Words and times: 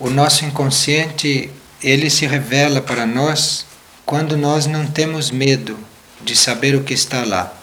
o 0.00 0.08
nosso 0.08 0.46
inconsciente 0.46 1.50
ele 1.82 2.08
se 2.08 2.26
revela 2.26 2.80
para 2.80 3.06
nós 3.06 3.66
quando 4.06 4.36
nós 4.36 4.66
não 4.66 4.86
temos 4.86 5.30
medo 5.30 5.78
de 6.22 6.34
saber 6.34 6.74
o 6.74 6.82
que 6.82 6.94
está 6.94 7.22
lá. 7.24 7.54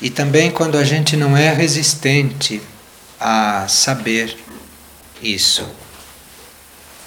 E 0.00 0.10
também 0.10 0.50
quando 0.50 0.76
a 0.76 0.84
gente 0.84 1.16
não 1.16 1.36
é 1.36 1.52
resistente 1.52 2.60
a 3.20 3.66
saber 3.68 4.36
isso. 5.22 5.68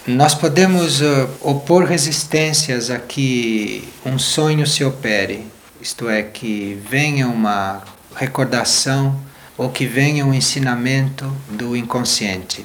Nós 0.06 0.34
podemos 0.34 1.00
uh, 1.00 1.28
opor 1.40 1.84
resistências 1.84 2.90
a 2.90 2.98
que 2.98 3.86
um 4.04 4.18
sonho 4.18 4.66
se 4.66 4.82
opere, 4.84 5.46
isto 5.80 6.08
é, 6.08 6.22
que 6.22 6.80
venha 6.88 7.28
uma 7.28 7.82
recordação 8.16 9.20
ou 9.58 9.68
que 9.68 9.86
venha 9.86 10.24
um 10.24 10.32
ensinamento 10.32 11.30
do 11.48 11.76
inconsciente. 11.76 12.64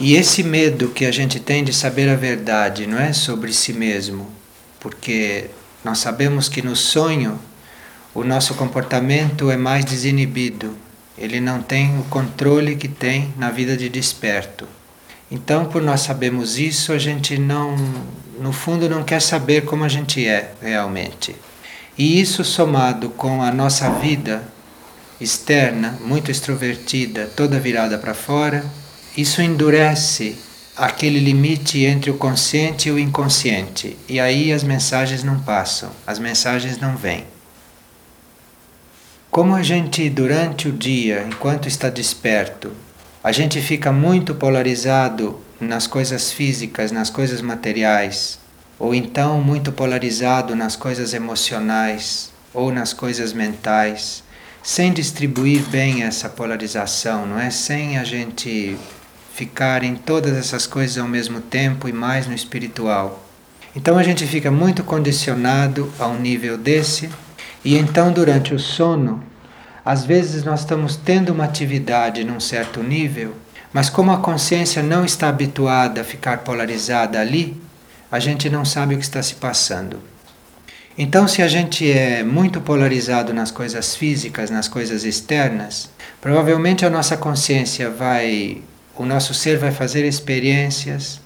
E 0.00 0.14
esse 0.14 0.42
medo 0.42 0.88
que 0.88 1.04
a 1.04 1.12
gente 1.12 1.38
tem 1.38 1.62
de 1.62 1.74
saber 1.74 2.08
a 2.08 2.16
verdade, 2.16 2.86
não 2.86 2.98
é 2.98 3.12
sobre 3.12 3.52
si 3.52 3.74
mesmo, 3.74 4.30
porque 4.80 5.50
nós 5.84 5.98
sabemos 5.98 6.48
que 6.48 6.62
no 6.62 6.74
sonho 6.74 7.38
o 8.14 8.24
nosso 8.24 8.54
comportamento 8.54 9.50
é 9.50 9.58
mais 9.58 9.84
desinibido, 9.84 10.74
ele 11.18 11.38
não 11.38 11.60
tem 11.60 11.98
o 11.98 12.04
controle 12.04 12.76
que 12.76 12.88
tem 12.88 13.34
na 13.36 13.50
vida 13.50 13.76
de 13.76 13.90
desperto. 13.90 14.66
Então, 15.30 15.66
por 15.66 15.82
nós 15.82 16.00
sabemos 16.00 16.58
isso, 16.58 16.94
a 16.94 16.98
gente 16.98 17.38
não, 17.38 17.76
no 18.40 18.54
fundo, 18.54 18.88
não 18.88 19.04
quer 19.04 19.20
saber 19.20 19.66
como 19.66 19.84
a 19.84 19.88
gente 19.88 20.26
é 20.26 20.54
realmente. 20.62 21.36
E 21.98 22.18
isso 22.18 22.42
somado 22.42 23.10
com 23.10 23.42
a 23.42 23.52
nossa 23.52 23.90
vida 23.90 24.42
externa, 25.20 25.98
muito 26.00 26.30
extrovertida, 26.30 27.26
toda 27.36 27.60
virada 27.60 27.98
para 27.98 28.14
fora, 28.14 28.64
isso 29.16 29.42
endurece 29.42 30.36
aquele 30.76 31.18
limite 31.18 31.84
entre 31.84 32.10
o 32.10 32.16
consciente 32.16 32.88
e 32.88 32.92
o 32.92 32.98
inconsciente. 32.98 33.96
E 34.08 34.18
aí 34.18 34.52
as 34.52 34.62
mensagens 34.62 35.22
não 35.22 35.38
passam, 35.40 35.90
as 36.06 36.18
mensagens 36.18 36.78
não 36.78 36.96
vêm. 36.96 37.24
Como 39.30 39.54
a 39.54 39.62
gente, 39.62 40.08
durante 40.08 40.68
o 40.68 40.72
dia, 40.72 41.24
enquanto 41.28 41.68
está 41.68 41.88
desperto, 41.88 42.72
a 43.22 43.30
gente 43.30 43.60
fica 43.60 43.92
muito 43.92 44.34
polarizado 44.34 45.38
nas 45.60 45.86
coisas 45.86 46.32
físicas, 46.32 46.90
nas 46.90 47.10
coisas 47.10 47.42
materiais, 47.42 48.38
ou 48.78 48.94
então 48.94 49.40
muito 49.42 49.70
polarizado 49.70 50.56
nas 50.56 50.74
coisas 50.74 51.12
emocionais 51.12 52.32
ou 52.54 52.72
nas 52.72 52.92
coisas 52.94 53.32
mentais, 53.32 54.24
sem 54.62 54.92
distribuir 54.92 55.62
bem 55.66 56.02
essa 56.02 56.28
polarização, 56.28 57.26
não 57.26 57.38
é? 57.38 57.50
Sem 57.50 57.98
a 57.98 58.04
gente 58.04 58.76
ficar 59.40 59.82
em 59.82 59.96
todas 59.96 60.36
essas 60.36 60.66
coisas 60.66 60.98
ao 60.98 61.08
mesmo 61.08 61.40
tempo 61.40 61.88
e 61.88 61.94
mais 61.94 62.26
no 62.26 62.34
espiritual. 62.34 63.24
Então 63.74 63.96
a 63.96 64.02
gente 64.02 64.26
fica 64.26 64.50
muito 64.50 64.84
condicionado 64.84 65.90
a 65.98 66.06
um 66.06 66.20
nível 66.20 66.58
desse, 66.58 67.08
e 67.64 67.78
então 67.78 68.12
durante 68.12 68.52
o 68.52 68.58
sono, 68.58 69.24
às 69.82 70.04
vezes 70.04 70.44
nós 70.44 70.60
estamos 70.60 70.94
tendo 70.94 71.32
uma 71.32 71.44
atividade 71.44 72.22
num 72.22 72.38
certo 72.38 72.82
nível, 72.82 73.34
mas 73.72 73.88
como 73.88 74.12
a 74.12 74.18
consciência 74.18 74.82
não 74.82 75.06
está 75.06 75.30
habituada 75.30 76.02
a 76.02 76.04
ficar 76.04 76.38
polarizada 76.38 77.18
ali, 77.18 77.58
a 78.12 78.18
gente 78.18 78.50
não 78.50 78.66
sabe 78.66 78.94
o 78.94 78.98
que 78.98 79.04
está 79.04 79.22
se 79.22 79.36
passando. 79.36 80.00
Então, 80.98 81.26
se 81.26 81.40
a 81.40 81.48
gente 81.48 81.90
é 81.90 82.22
muito 82.22 82.60
polarizado 82.60 83.32
nas 83.32 83.50
coisas 83.50 83.96
físicas, 83.96 84.50
nas 84.50 84.68
coisas 84.68 85.04
externas, 85.04 85.88
provavelmente 86.20 86.84
a 86.84 86.90
nossa 86.90 87.16
consciência 87.16 87.88
vai 87.88 88.60
o 89.00 89.06
nosso 89.06 89.32
ser 89.32 89.56
vai 89.56 89.72
fazer 89.72 90.04
experiências 90.04 91.22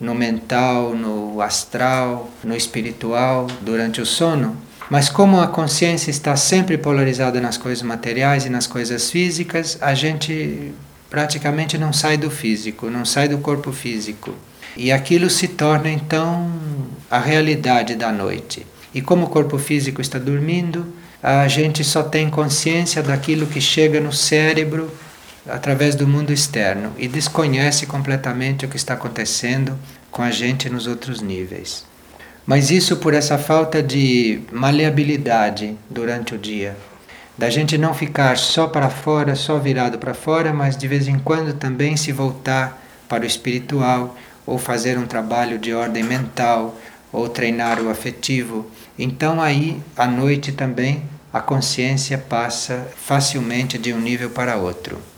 no 0.00 0.14
mental, 0.14 0.94
no 0.94 1.42
astral, 1.42 2.30
no 2.42 2.56
espiritual 2.56 3.46
durante 3.60 4.00
o 4.00 4.06
sono, 4.06 4.56
mas 4.88 5.10
como 5.10 5.38
a 5.38 5.46
consciência 5.46 6.10
está 6.10 6.36
sempre 6.36 6.78
polarizada 6.78 7.38
nas 7.38 7.58
coisas 7.58 7.82
materiais 7.82 8.46
e 8.46 8.48
nas 8.48 8.66
coisas 8.66 9.10
físicas, 9.10 9.76
a 9.82 9.92
gente 9.92 10.72
praticamente 11.10 11.76
não 11.76 11.92
sai 11.92 12.16
do 12.16 12.30
físico, 12.30 12.88
não 12.88 13.04
sai 13.04 13.28
do 13.28 13.36
corpo 13.36 13.72
físico. 13.72 14.34
E 14.74 14.90
aquilo 14.90 15.28
se 15.28 15.48
torna 15.48 15.90
então 15.90 16.50
a 17.10 17.18
realidade 17.18 17.94
da 17.94 18.10
noite. 18.10 18.66
E 18.94 19.02
como 19.02 19.26
o 19.26 19.28
corpo 19.28 19.58
físico 19.58 20.00
está 20.00 20.18
dormindo, 20.18 20.86
a 21.22 21.46
gente 21.46 21.84
só 21.84 22.02
tem 22.02 22.30
consciência 22.30 23.02
daquilo 23.02 23.46
que 23.46 23.60
chega 23.60 24.00
no 24.00 24.14
cérebro 24.14 24.90
através 25.48 25.94
do 25.94 26.06
mundo 26.06 26.32
externo 26.32 26.92
e 26.96 27.08
desconhece 27.08 27.86
completamente 27.86 28.64
o 28.64 28.68
que 28.68 28.76
está 28.76 28.94
acontecendo 28.94 29.78
com 30.10 30.22
a 30.22 30.30
gente 30.30 30.68
nos 30.68 30.86
outros 30.86 31.20
níveis. 31.20 31.84
Mas 32.46 32.70
isso 32.70 32.96
por 32.96 33.14
essa 33.14 33.38
falta 33.38 33.82
de 33.82 34.42
maleabilidade 34.50 35.76
durante 35.88 36.34
o 36.34 36.38
dia, 36.38 36.76
da 37.36 37.48
gente 37.48 37.78
não 37.78 37.94
ficar 37.94 38.36
só 38.36 38.66
para 38.66 38.90
fora, 38.90 39.34
só 39.34 39.58
virado 39.58 39.98
para 39.98 40.14
fora, 40.14 40.52
mas 40.52 40.76
de 40.76 40.86
vez 40.86 41.08
em 41.08 41.18
quando 41.18 41.54
também 41.54 41.96
se 41.96 42.12
voltar 42.12 42.80
para 43.08 43.24
o 43.24 43.26
espiritual 43.26 44.16
ou 44.46 44.58
fazer 44.58 44.98
um 44.98 45.06
trabalho 45.06 45.58
de 45.58 45.72
ordem 45.72 46.02
mental 46.02 46.76
ou 47.12 47.28
treinar 47.28 47.80
o 47.80 47.90
afetivo. 47.90 48.70
Então 48.98 49.40
aí 49.40 49.80
à 49.96 50.06
noite 50.06 50.52
também 50.52 51.04
a 51.32 51.40
consciência 51.40 52.18
passa 52.18 52.86
facilmente 52.96 53.78
de 53.78 53.92
um 53.92 54.00
nível 54.00 54.30
para 54.30 54.56
outro. 54.56 55.11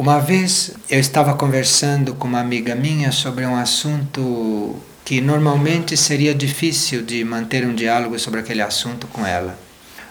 Uma 0.00 0.18
vez 0.18 0.70
eu 0.88 0.98
estava 0.98 1.34
conversando 1.34 2.14
com 2.14 2.26
uma 2.26 2.40
amiga 2.40 2.74
minha 2.74 3.12
sobre 3.12 3.44
um 3.44 3.54
assunto 3.54 4.74
que 5.04 5.20
normalmente 5.20 5.94
seria 5.94 6.34
difícil 6.34 7.02
de 7.02 7.22
manter 7.22 7.66
um 7.66 7.74
diálogo 7.74 8.18
sobre 8.18 8.40
aquele 8.40 8.62
assunto 8.62 9.06
com 9.08 9.26
ela. 9.26 9.58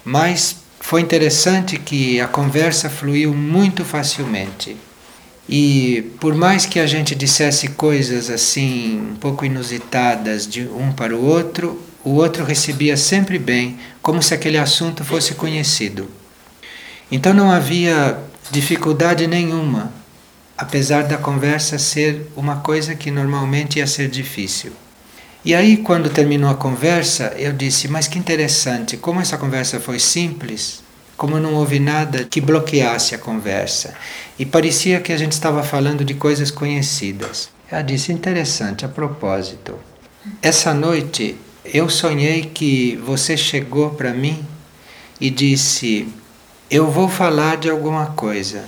Mas 0.05 0.57
foi 0.79 1.01
interessante 1.01 1.79
que 1.79 2.21
a 2.21 2.27
conversa 2.27 2.87
fluiu 2.87 3.33
muito 3.33 3.83
facilmente. 3.83 4.77
E 5.49 6.03
por 6.19 6.35
mais 6.35 6.67
que 6.67 6.79
a 6.79 6.85
gente 6.85 7.15
dissesse 7.15 7.69
coisas 7.69 8.29
assim 8.29 9.11
um 9.13 9.15
pouco 9.15 9.43
inusitadas 9.43 10.45
de 10.45 10.67
um 10.67 10.91
para 10.91 11.17
o 11.17 11.25
outro, 11.25 11.81
o 12.03 12.11
outro 12.11 12.45
recebia 12.45 12.95
sempre 12.95 13.39
bem, 13.39 13.79
como 14.03 14.21
se 14.21 14.35
aquele 14.35 14.59
assunto 14.59 15.03
fosse 15.03 15.33
conhecido. 15.33 16.07
Então 17.11 17.33
não 17.33 17.49
havia 17.49 18.28
dificuldade 18.51 19.27
nenhuma, 19.27 19.91
apesar 20.57 21.03
da 21.03 21.17
conversa 21.17 21.77
ser 21.77 22.29
uma 22.35 22.57
coisa 22.57 22.95
que 22.95 23.11
normalmente 23.11 23.79
ia 23.79 23.87
ser 23.87 24.09
difícil. 24.09 24.71
E 25.43 25.55
aí, 25.55 25.77
quando 25.77 26.09
terminou 26.09 26.49
a 26.49 26.55
conversa, 26.55 27.33
eu 27.37 27.53
disse: 27.53 27.87
Mas 27.87 28.07
que 28.07 28.19
interessante, 28.19 28.97
como 28.97 29.21
essa 29.21 29.37
conversa 29.37 29.79
foi 29.79 29.97
simples, 29.97 30.83
como 31.15 31.39
não 31.39 31.53
houve 31.53 31.79
nada 31.79 32.25
que 32.25 32.41
bloqueasse 32.41 33.15
a 33.15 33.17
conversa. 33.17 33.93
E 34.37 34.45
parecia 34.45 34.99
que 34.99 35.13
a 35.13 35.17
gente 35.17 35.31
estava 35.31 35.63
falando 35.63 36.03
de 36.03 36.13
coisas 36.13 36.51
conhecidas. 36.51 37.49
Ela 37.71 37.81
disse: 37.81 38.11
Interessante, 38.11 38.83
a 38.83 38.89
propósito. 38.89 39.79
Essa 40.41 40.73
noite 40.73 41.37
eu 41.63 41.89
sonhei 41.89 42.43
que 42.43 42.97
você 43.05 43.37
chegou 43.37 43.91
para 43.91 44.13
mim 44.13 44.45
e 45.21 45.29
disse: 45.29 46.07
eu 46.69 46.91
vou 46.91 47.09
falar 47.09 47.57
de 47.57 47.67
alguma 47.67 48.07
coisa. 48.07 48.63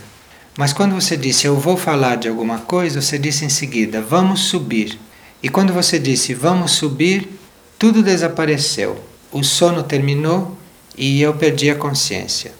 Mas 0.57 0.73
quando 0.73 0.95
você 0.95 1.16
disse 1.16 1.45
eu 1.45 1.56
vou 1.56 1.78
falar 1.78 2.17
de 2.17 2.28
alguma 2.28 2.57
coisa, 2.57 3.00
você 3.00 3.17
disse 3.19 3.45
em 3.45 3.50
seguida 3.50 4.01
vamos 4.01 4.41
subir. 4.41 5.00
E 5.44 5.50
quando 5.50 5.72
você 5.72 6.00
disse 6.00 6.34
vamos 6.34 6.72
subir, 6.72 7.29
tudo 7.78 8.01
desapareceu. 8.01 9.00
O 9.31 9.44
sono 9.44 9.84
terminou 9.84 10.57
e 10.97 11.22
eu 11.22 11.34
perdi 11.35 11.69
a 11.69 11.75
consciência. 11.75 12.51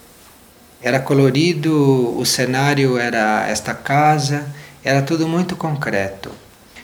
Era 0.82 1.00
colorido, 1.00 2.16
o 2.18 2.26
cenário 2.26 2.98
era 2.98 3.48
esta 3.48 3.74
casa, 3.74 4.48
era 4.84 5.02
tudo 5.02 5.28
muito 5.28 5.56
concreto. 5.56 6.32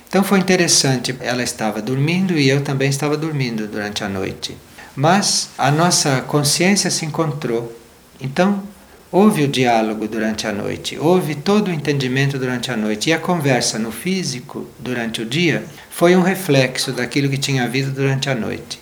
Então 0.08 0.24
foi 0.24 0.38
interessante, 0.38 1.14
ela 1.20 1.42
estava 1.42 1.80
dormindo 1.82 2.36
e 2.36 2.48
eu 2.48 2.62
também 2.62 2.88
estava 2.90 3.16
dormindo 3.16 3.68
durante 3.68 4.02
a 4.02 4.08
noite. 4.08 4.56
Mas 4.96 5.50
a 5.56 5.70
nossa 5.70 6.22
consciência 6.22 6.90
se 6.90 7.04
encontrou 7.04 7.77
então, 8.20 8.62
houve 9.10 9.44
o 9.44 9.48
diálogo 9.48 10.06
durante 10.06 10.46
a 10.46 10.52
noite, 10.52 10.98
houve 10.98 11.34
todo 11.34 11.68
o 11.68 11.72
entendimento 11.72 12.38
durante 12.38 12.70
a 12.70 12.76
noite. 12.76 13.10
E 13.10 13.12
a 13.12 13.18
conversa 13.18 13.78
no 13.78 13.90
físico, 13.90 14.66
durante 14.78 15.22
o 15.22 15.26
dia, 15.26 15.64
foi 15.90 16.14
um 16.14 16.22
reflexo 16.22 16.92
daquilo 16.92 17.28
que 17.28 17.38
tinha 17.38 17.64
havido 17.64 17.90
durante 17.90 18.28
a 18.28 18.34
noite. 18.34 18.80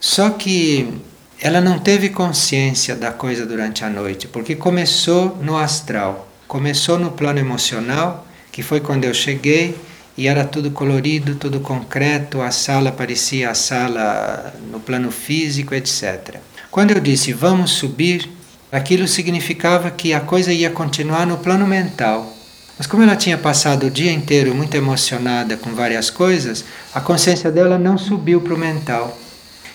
Só 0.00 0.30
que 0.30 0.92
ela 1.40 1.60
não 1.60 1.78
teve 1.78 2.08
consciência 2.10 2.94
da 2.94 3.12
coisa 3.12 3.46
durante 3.46 3.84
a 3.84 3.90
noite, 3.90 4.28
porque 4.28 4.54
começou 4.54 5.38
no 5.42 5.56
astral, 5.56 6.28
começou 6.46 6.98
no 6.98 7.12
plano 7.12 7.38
emocional, 7.38 8.26
que 8.50 8.62
foi 8.62 8.80
quando 8.80 9.04
eu 9.04 9.14
cheguei 9.14 9.74
e 10.16 10.26
era 10.26 10.44
tudo 10.44 10.70
colorido, 10.70 11.36
tudo 11.36 11.60
concreto, 11.60 12.42
a 12.42 12.50
sala 12.50 12.92
parecia 12.92 13.50
a 13.50 13.54
sala 13.54 14.52
no 14.70 14.80
plano 14.80 15.10
físico, 15.10 15.74
etc. 15.74 16.36
Quando 16.70 16.90
eu 16.90 17.00
disse 17.00 17.32
vamos 17.32 17.70
subir, 17.70 18.28
Aquilo 18.72 19.08
significava 19.08 19.90
que 19.90 20.12
a 20.12 20.20
coisa 20.20 20.52
ia 20.52 20.70
continuar 20.70 21.26
no 21.26 21.38
plano 21.38 21.66
mental. 21.66 22.36
Mas 22.78 22.86
como 22.86 23.02
ela 23.02 23.16
tinha 23.16 23.36
passado 23.36 23.86
o 23.86 23.90
dia 23.90 24.12
inteiro 24.12 24.54
muito 24.54 24.74
emocionada 24.76 25.56
com 25.56 25.74
várias 25.74 26.08
coisas, 26.08 26.64
a 26.94 27.00
consciência 27.00 27.50
dela 27.50 27.76
não 27.76 27.98
subiu 27.98 28.40
para 28.40 28.54
o 28.54 28.58
mental. 28.58 29.18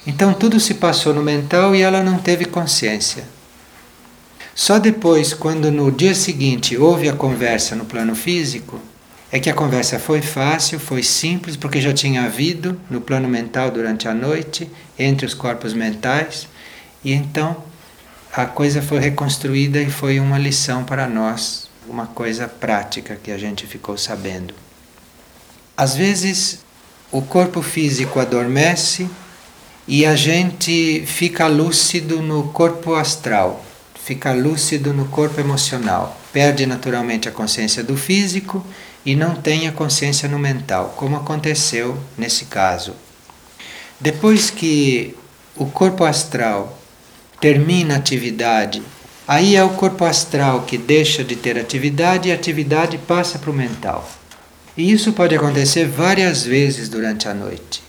Então 0.08 0.34
tudo 0.34 0.60
se 0.60 0.76
passou 0.76 1.14
no 1.14 1.22
mental 1.22 1.76
e 1.76 1.82
ela 1.82 2.02
não 2.02 2.18
teve 2.18 2.46
consciência. 2.46 3.26
Só 4.56 4.80
depois, 4.80 5.34
quando 5.34 5.70
no 5.70 5.92
dia 5.92 6.16
seguinte 6.16 6.78
houve 6.78 7.10
a 7.10 7.14
conversa 7.14 7.76
no 7.76 7.84
plano 7.84 8.16
físico, 8.16 8.80
é 9.30 9.40
que 9.40 9.50
a 9.50 9.54
conversa 9.54 10.00
foi 10.00 10.22
fácil, 10.22 10.80
foi 10.80 11.04
simples, 11.04 11.58
porque 11.58 11.82
já 11.82 11.94
tinha 11.94 12.24
havido 12.24 12.80
no 12.90 13.02
plano 13.02 13.28
mental 13.28 13.70
durante 13.70 14.08
a 14.08 14.14
noite, 14.14 14.72
entre 14.98 15.26
os 15.26 15.34
corpos 15.34 15.74
mentais, 15.74 16.48
e 17.04 17.12
então 17.12 17.58
a 18.36 18.46
coisa 18.46 18.82
foi 18.82 19.00
reconstruída 19.00 19.82
e 19.82 19.90
foi 19.90 20.20
uma 20.20 20.38
lição 20.38 20.84
para 20.84 21.08
nós, 21.08 21.70
uma 21.88 22.06
coisa 22.06 22.50
prática 22.50 23.16
que 23.16 23.32
a 23.32 23.38
gente 23.38 23.66
ficou 23.66 23.98
sabendo. 23.98 24.54
Às 25.78 25.96
vezes 25.96 26.60
o 27.14 27.22
corpo 27.22 27.62
físico 27.62 28.20
adormece 28.20 29.10
e 29.88 30.06
a 30.06 30.18
gente 30.18 31.06
fica 31.06 31.48
lúcido 31.48 32.22
no 32.22 32.50
corpo 32.50 32.94
astral, 32.96 33.64
fica 34.04 34.34
lúcido 34.34 34.94
no 34.94 35.06
corpo 35.06 35.40
emocional, 35.40 36.20
perde 36.34 36.66
naturalmente 36.66 37.30
a 37.30 37.32
consciência 37.32 37.82
do 37.86 37.96
físico 37.96 38.66
e 39.06 39.16
não 39.16 39.36
tem 39.36 39.66
a 39.66 39.72
consciência 39.72 40.28
no 40.28 40.38
mental, 40.38 40.94
como 40.98 41.16
aconteceu 41.16 41.98
nesse 42.18 42.46
caso. 42.46 42.96
Depois 43.98 44.50
que 44.50 45.16
o 45.56 45.68
corpo 45.68 46.04
astral 46.04 46.78
termina 47.40 47.96
a 47.96 47.98
atividade, 47.98 48.82
aí 49.28 49.56
é 49.56 49.64
o 49.64 49.72
corpo 49.72 50.06
astral 50.06 50.62
que 50.62 50.78
deixa 50.78 51.24
de 51.24 51.36
ter 51.36 51.58
atividade 51.58 52.30
e 52.30 52.32
a 52.32 52.36
atividade 52.36 52.98
passa 52.98 53.40
para 53.40 53.52
o 53.52 53.54
mental. 53.54 54.10
E 54.78 54.92
isso 54.92 55.14
pode 55.14 55.36
acontecer 55.36 55.86
várias 55.86 56.44
vezes 56.44 56.90
durante 56.90 57.28
a 57.28 57.34
noite. 57.34 57.82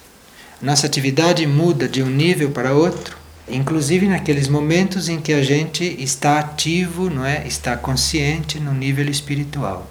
Nossa 0.62 0.86
atividade 0.86 1.46
muda 1.46 1.88
de 1.88 2.02
um 2.02 2.08
nível 2.08 2.50
para 2.50 2.72
outro, 2.72 3.16
inclusive 3.48 4.06
naqueles 4.06 4.48
momentos 4.48 5.08
em 5.08 5.20
que 5.20 5.32
a 5.32 5.42
gente 5.42 5.84
está 5.98 6.38
ativo, 6.38 7.10
não 7.10 7.24
é? 7.24 7.46
Está 7.46 7.76
consciente 7.76 8.58
no 8.58 8.72
nível 8.72 9.08
espiritual. 9.08 9.86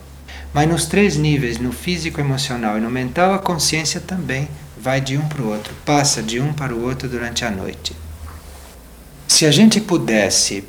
Mas 0.54 0.70
nos 0.70 0.86
três 0.86 1.18
níveis, 1.18 1.58
no 1.58 1.74
físico, 1.74 2.22
emocional 2.22 2.78
e 2.78 2.82
no 2.82 2.90
mental, 2.90 3.34
a 3.34 3.40
consciência 3.40 4.00
também 4.00 4.48
vai 4.78 5.02
de 5.02 5.18
um 5.18 5.28
para 5.28 5.42
o 5.42 5.50
outro, 5.50 5.74
passa 5.86 6.24
de 6.24 6.40
um 6.40 6.54
para 6.54 6.74
o 6.74 6.82
outro 6.82 7.10
durante 7.10 7.44
a 7.44 7.52
noite. 7.52 7.94
Se 9.28 9.46
a 9.46 9.52
gente 9.52 9.82
pudesse, 9.82 10.64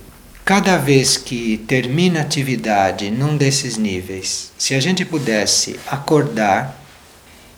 cada 0.44 0.76
vez 0.76 1.16
que 1.16 1.58
termina 1.68 2.20
a 2.20 2.22
atividade 2.22 3.10
num 3.10 3.36
desses 3.36 3.76
níveis, 3.76 4.50
se 4.56 4.74
a 4.74 4.80
gente 4.80 5.04
pudesse 5.04 5.78
acordar 5.86 6.82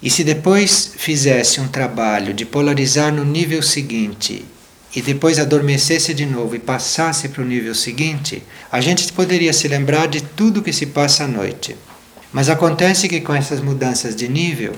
e 0.03 0.11
se 0.11 0.23
depois 0.23 0.93
fizesse 0.97 1.61
um 1.61 1.69
trabalho 1.69 2.35
de 2.35 2.45
polarizar 2.45 3.12
no 3.12 3.25
nível 3.25 3.62
seguinte 3.62 4.45
e 4.95 5.00
depois 5.00 5.39
adormecesse 5.39 6.12
de 6.12 6.27
novo 6.27 6.56
e 6.56 6.59
passasse 6.59 7.29
para 7.29 7.43
o 7.43 7.47
nível 7.47 7.75
seguinte, 7.75 8.43
a 8.71 8.81
gente 8.81 9.12
poderia 9.12 9.53
se 9.53 9.69
lembrar 9.69 10.09
de 10.09 10.21
tudo 10.21 10.62
que 10.62 10.73
se 10.73 10.87
passa 10.87 11.25
à 11.25 11.29
noite. 11.29 11.77
Mas 12.33 12.49
acontece 12.49 13.09
que 13.09 13.21
com 13.21 13.35
essas 13.35 13.61
mudanças 13.61 14.15
de 14.15 14.29
nível, 14.29 14.75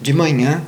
de 0.00 0.12
manhã, 0.12 0.62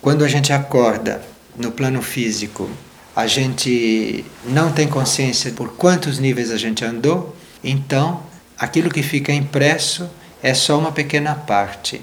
quando 0.00 0.24
a 0.24 0.28
gente 0.28 0.52
acorda 0.52 1.22
no 1.56 1.70
plano 1.70 2.02
físico, 2.02 2.68
a 3.14 3.26
gente 3.26 4.24
não 4.44 4.72
tem 4.72 4.88
consciência 4.88 5.52
por 5.52 5.74
quantos 5.76 6.18
níveis 6.18 6.50
a 6.50 6.56
gente 6.56 6.84
andou, 6.84 7.34
então 7.62 8.22
aquilo 8.58 8.90
que 8.90 9.02
fica 9.02 9.32
impresso 9.32 10.08
é 10.42 10.52
só 10.54 10.78
uma 10.78 10.92
pequena 10.92 11.34
parte. 11.34 12.00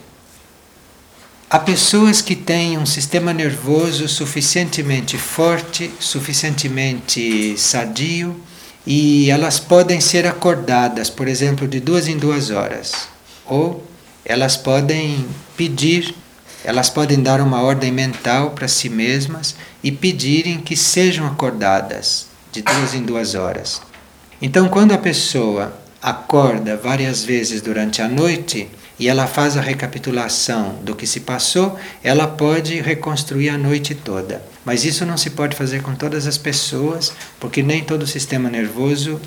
Há 1.49 1.59
pessoas 1.59 2.21
que 2.21 2.35
têm 2.35 2.77
um 2.77 2.85
sistema 2.85 3.33
nervoso 3.33 4.07
suficientemente 4.07 5.17
forte, 5.17 5.91
suficientemente 5.99 7.57
sadio, 7.57 8.41
e 8.87 9.29
elas 9.29 9.59
podem 9.59 9.99
ser 9.99 10.25
acordadas, 10.25 11.09
por 11.09 11.27
exemplo, 11.27 11.67
de 11.67 11.79
duas 11.79 12.07
em 12.07 12.17
duas 12.17 12.49
horas 12.49 13.11
ou 13.51 13.83
elas 14.23 14.55
podem 14.55 15.25
pedir, 15.57 16.15
elas 16.63 16.89
podem 16.89 17.21
dar 17.21 17.41
uma 17.41 17.61
ordem 17.61 17.91
mental 17.91 18.51
para 18.51 18.67
si 18.67 18.87
mesmas 18.87 19.55
e 19.83 19.91
pedirem 19.91 20.59
que 20.59 20.75
sejam 20.75 21.25
acordadas 21.25 22.27
de 22.51 22.61
duas 22.61 22.93
em 22.93 23.03
duas 23.03 23.35
horas. 23.35 23.81
Então, 24.41 24.67
quando 24.67 24.91
a 24.91 24.97
pessoa 24.97 25.73
acorda 26.01 26.75
várias 26.75 27.23
vezes 27.23 27.61
durante 27.61 28.01
a 28.01 28.07
noite 28.07 28.67
e 28.99 29.07
ela 29.07 29.27
faz 29.27 29.55
a 29.55 29.61
recapitulação 29.61 30.75
do 30.83 30.95
que 30.95 31.07
se 31.07 31.21
passou, 31.21 31.79
ela 32.03 32.27
pode 32.27 32.79
reconstruir 32.81 33.49
a 33.49 33.57
noite 33.57 33.95
toda. 33.95 34.41
Mas 34.65 34.85
isso 34.85 35.05
não 35.05 35.17
se 35.17 35.31
pode 35.31 35.55
fazer 35.55 35.81
com 35.81 35.95
todas 35.95 36.27
as 36.27 36.37
pessoas, 36.37 37.13
porque 37.39 37.63
nem 37.63 37.83
todo 37.83 38.03
o 38.03 38.07
sistema 38.07 38.49
nervoso 38.49 39.19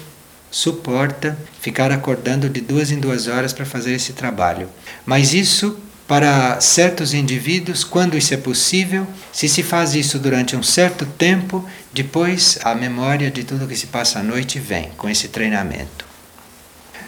suporta 0.50 1.36
ficar 1.60 1.90
acordando 1.90 2.48
de 2.48 2.60
duas 2.60 2.92
em 2.92 3.00
duas 3.00 3.26
horas 3.26 3.52
para 3.52 3.66
fazer 3.66 3.94
esse 3.94 4.12
trabalho. 4.12 4.68
Mas 5.04 5.34
isso 5.34 5.76
para 6.06 6.60
certos 6.60 7.14
indivíduos, 7.14 7.82
quando 7.82 8.16
isso 8.16 8.34
é 8.34 8.36
possível, 8.36 9.06
se 9.32 9.48
se 9.48 9.62
faz 9.62 9.94
isso 9.94 10.18
durante 10.18 10.54
um 10.54 10.62
certo 10.62 11.06
tempo, 11.06 11.64
depois 11.92 12.58
a 12.62 12.74
memória 12.74 13.30
de 13.30 13.42
tudo 13.42 13.66
que 13.66 13.76
se 13.76 13.86
passa 13.86 14.18
à 14.18 14.22
noite 14.22 14.58
vem 14.58 14.90
com 14.96 15.08
esse 15.08 15.28
treinamento. 15.28 16.04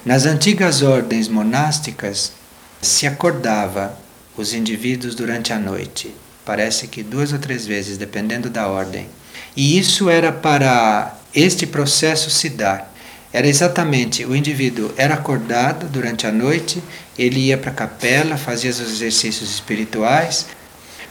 Nas 0.04 0.25
antigas 0.25 0.82
ordens 0.82 1.28
monásticas, 1.28 2.32
se 2.81 3.06
acordava 3.06 3.98
os 4.37 4.54
indivíduos 4.54 5.14
durante 5.14 5.52
a 5.52 5.58
noite, 5.58 6.14
parece 6.44 6.87
que 6.87 7.02
duas 7.02 7.32
ou 7.32 7.38
três 7.38 7.66
vezes, 7.66 7.99
dependendo 7.99 8.49
da 8.49 8.69
ordem. 8.69 9.08
E 9.56 9.78
isso 9.78 10.08
era 10.08 10.31
para 10.31 11.19
este 11.34 11.66
processo 11.66 12.31
se 12.31 12.49
dar. 12.49 12.94
Era 13.37 13.49
exatamente 13.49 14.25
o 14.25 14.35
indivíduo 14.35 14.94
era 14.97 15.12
acordado 15.12 15.91
durante 15.91 16.27
a 16.27 16.33
noite, 16.33 16.83
ele 17.19 17.38
ia 17.38 17.59
para 17.59 17.71
a 17.71 17.75
capela, 17.75 18.38
fazia 18.38 18.71
os 18.71 18.81
exercícios 18.81 19.50
espirituais. 19.50 20.47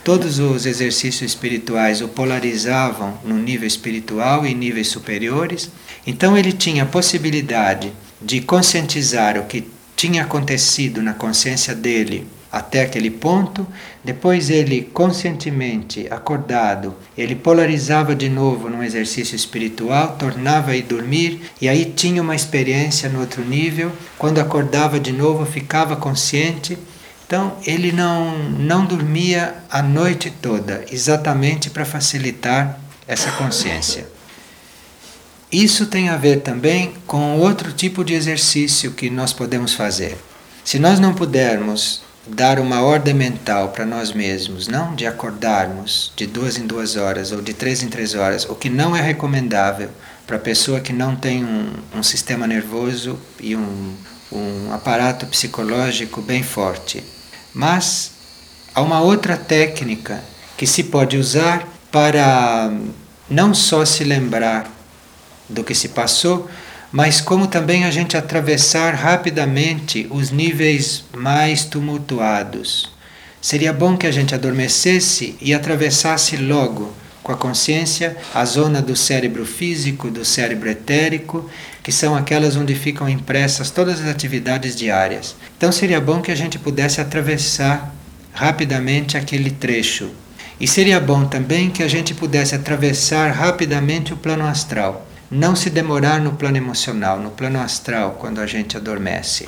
Todos 0.02 0.40
os 0.40 0.66
exercícios 0.66 1.22
espirituais 1.22 2.02
o 2.02 2.08
polarizavam 2.08 3.16
no 3.22 3.36
nível 3.36 3.68
espiritual 3.68 4.44
e 4.44 4.52
níveis 4.54 4.88
superiores. 4.88 5.70
Então 6.04 6.36
ele 6.36 6.50
tinha 6.50 6.82
a 6.82 6.86
possibilidade 6.86 7.92
de 8.20 8.40
conscientizar 8.40 9.38
o 9.38 9.44
que 9.44 9.64
tinha 9.94 10.24
acontecido 10.24 11.00
na 11.00 11.14
consciência 11.14 11.76
dele 11.76 12.26
até 12.56 12.80
aquele 12.80 13.10
ponto, 13.10 13.66
depois 14.02 14.48
ele 14.48 14.80
conscientemente 14.80 16.06
acordado, 16.10 16.94
ele 17.16 17.34
polarizava 17.34 18.14
de 18.14 18.30
novo 18.30 18.70
num 18.70 18.82
exercício 18.82 19.36
espiritual, 19.36 20.16
tornava 20.18 20.70
a 20.70 20.76
ir 20.76 20.84
dormir 20.84 21.50
e 21.60 21.68
aí 21.68 21.84
tinha 21.84 22.22
uma 22.22 22.34
experiência 22.34 23.10
no 23.10 23.20
outro 23.20 23.44
nível, 23.44 23.92
quando 24.16 24.38
acordava 24.38 24.98
de 24.98 25.12
novo 25.12 25.44
ficava 25.44 25.96
consciente. 25.96 26.78
Então 27.26 27.58
ele 27.66 27.92
não 27.92 28.38
não 28.38 28.86
dormia 28.86 29.56
a 29.70 29.82
noite 29.82 30.30
toda, 30.30 30.82
exatamente 30.90 31.68
para 31.68 31.84
facilitar 31.84 32.80
essa 33.06 33.30
consciência. 33.32 34.08
Isso 35.52 35.86
tem 35.86 36.08
a 36.08 36.16
ver 36.16 36.40
também 36.40 36.94
com 37.06 37.38
outro 37.38 37.70
tipo 37.70 38.02
de 38.02 38.14
exercício 38.14 38.92
que 38.92 39.10
nós 39.10 39.34
podemos 39.34 39.74
fazer. 39.74 40.16
Se 40.64 40.78
nós 40.78 40.98
não 40.98 41.12
pudermos 41.12 42.05
dar 42.26 42.58
uma 42.58 42.82
ordem 42.82 43.14
mental 43.14 43.68
para 43.68 43.86
nós 43.86 44.12
mesmos, 44.12 44.66
não 44.66 44.94
de 44.94 45.06
acordarmos 45.06 46.12
de 46.16 46.26
duas 46.26 46.58
em 46.58 46.66
duas 46.66 46.96
horas 46.96 47.32
ou 47.32 47.40
de 47.40 47.54
três 47.54 47.82
em 47.82 47.88
três 47.88 48.14
horas, 48.14 48.44
o 48.44 48.54
que 48.54 48.68
não 48.68 48.96
é 48.96 49.00
recomendável 49.00 49.90
para 50.26 50.36
a 50.36 50.40
pessoa 50.40 50.80
que 50.80 50.92
não 50.92 51.14
tem 51.14 51.44
um, 51.44 51.72
um 51.94 52.02
sistema 52.02 52.46
nervoso 52.46 53.18
e 53.38 53.54
um, 53.54 53.94
um 54.32 54.72
aparato 54.72 55.26
psicológico 55.26 56.20
bem 56.20 56.42
forte. 56.42 57.02
Mas 57.54 58.10
há 58.74 58.82
uma 58.82 59.00
outra 59.00 59.36
técnica 59.36 60.22
que 60.56 60.66
se 60.66 60.84
pode 60.84 61.16
usar 61.16 61.66
para 61.92 62.72
não 63.30 63.54
só 63.54 63.84
se 63.84 64.04
lembrar 64.04 64.70
do 65.48 65.62
que 65.62 65.74
se 65.74 65.88
passou, 65.88 66.50
mas 66.96 67.20
como 67.20 67.46
também 67.46 67.84
a 67.84 67.90
gente 67.90 68.16
atravessar 68.16 68.94
rapidamente 68.94 70.06
os 70.08 70.30
níveis 70.30 71.04
mais 71.14 71.62
tumultuados. 71.62 72.90
Seria 73.38 73.70
bom 73.70 73.98
que 73.98 74.06
a 74.06 74.10
gente 74.10 74.34
adormecesse 74.34 75.36
e 75.38 75.52
atravessasse 75.52 76.38
logo 76.38 76.94
com 77.22 77.32
a 77.32 77.36
consciência 77.36 78.16
a 78.32 78.42
zona 78.46 78.80
do 78.80 78.96
cérebro 78.96 79.44
físico, 79.44 80.10
do 80.10 80.24
cérebro 80.24 80.70
etérico, 80.70 81.50
que 81.82 81.92
são 81.92 82.16
aquelas 82.16 82.56
onde 82.56 82.74
ficam 82.74 83.06
impressas 83.06 83.70
todas 83.70 84.00
as 84.00 84.08
atividades 84.08 84.74
diárias. 84.74 85.36
Então 85.54 85.70
seria 85.70 86.00
bom 86.00 86.22
que 86.22 86.32
a 86.32 86.34
gente 86.34 86.58
pudesse 86.58 86.98
atravessar 86.98 87.94
rapidamente 88.32 89.18
aquele 89.18 89.50
trecho. 89.50 90.12
E 90.58 90.66
seria 90.66 90.98
bom 90.98 91.26
também 91.26 91.68
que 91.68 91.82
a 91.82 91.88
gente 91.88 92.14
pudesse 92.14 92.54
atravessar 92.54 93.32
rapidamente 93.32 94.14
o 94.14 94.16
plano 94.16 94.46
astral 94.46 95.05
não 95.30 95.56
se 95.56 95.70
demorar 95.70 96.20
no 96.20 96.32
plano 96.32 96.56
emocional, 96.56 97.18
no 97.18 97.30
plano 97.30 97.60
astral, 97.60 98.16
quando 98.18 98.40
a 98.40 98.46
gente 98.46 98.76
adormece. 98.76 99.46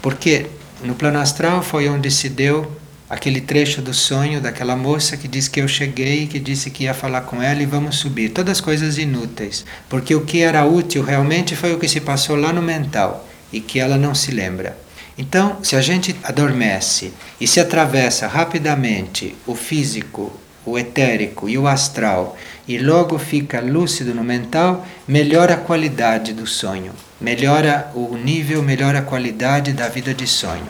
Porque 0.00 0.46
No 0.80 0.94
plano 0.94 1.18
astral 1.18 1.60
foi 1.60 1.88
onde 1.88 2.08
se 2.08 2.28
deu 2.28 2.70
aquele 3.10 3.40
trecho 3.40 3.82
do 3.82 3.92
sonho 3.92 4.40
daquela 4.40 4.76
moça 4.76 5.16
que 5.16 5.26
disse 5.26 5.50
que 5.50 5.60
eu 5.60 5.66
cheguei, 5.66 6.28
que 6.28 6.38
disse 6.38 6.70
que 6.70 6.84
ia 6.84 6.94
falar 6.94 7.22
com 7.22 7.42
ela 7.42 7.60
e 7.60 7.66
vamos 7.66 7.96
subir. 7.96 8.28
Todas 8.28 8.60
coisas 8.60 8.96
inúteis, 8.96 9.64
porque 9.88 10.14
o 10.14 10.20
que 10.20 10.40
era 10.40 10.64
útil 10.64 11.02
realmente 11.02 11.56
foi 11.56 11.74
o 11.74 11.78
que 11.78 11.88
se 11.88 12.00
passou 12.00 12.36
lá 12.36 12.52
no 12.52 12.62
mental 12.62 13.26
e 13.52 13.60
que 13.60 13.80
ela 13.80 13.96
não 13.96 14.14
se 14.14 14.30
lembra. 14.30 14.78
Então, 15.16 15.58
se 15.64 15.74
a 15.74 15.80
gente 15.80 16.14
adormece 16.22 17.12
e 17.40 17.48
se 17.48 17.58
atravessa 17.58 18.28
rapidamente 18.28 19.34
o 19.48 19.56
físico, 19.56 20.32
o 20.64 20.78
etérico 20.78 21.48
e 21.48 21.58
o 21.58 21.66
astral 21.66 22.36
e 22.68 22.76
logo 22.78 23.18
fica 23.18 23.60
lúcido 23.60 24.14
no 24.14 24.22
mental, 24.22 24.86
melhora 25.08 25.54
a 25.54 25.56
qualidade 25.56 26.34
do 26.34 26.46
sonho, 26.46 26.92
melhora 27.18 27.90
o 27.94 28.14
nível, 28.16 28.62
melhora 28.62 28.98
a 28.98 29.02
qualidade 29.02 29.72
da 29.72 29.88
vida 29.88 30.12
de 30.12 30.26
sonho. 30.26 30.68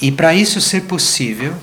E 0.00 0.10
para 0.10 0.34
isso 0.34 0.58
ser 0.60 0.82
possível, 0.82 1.54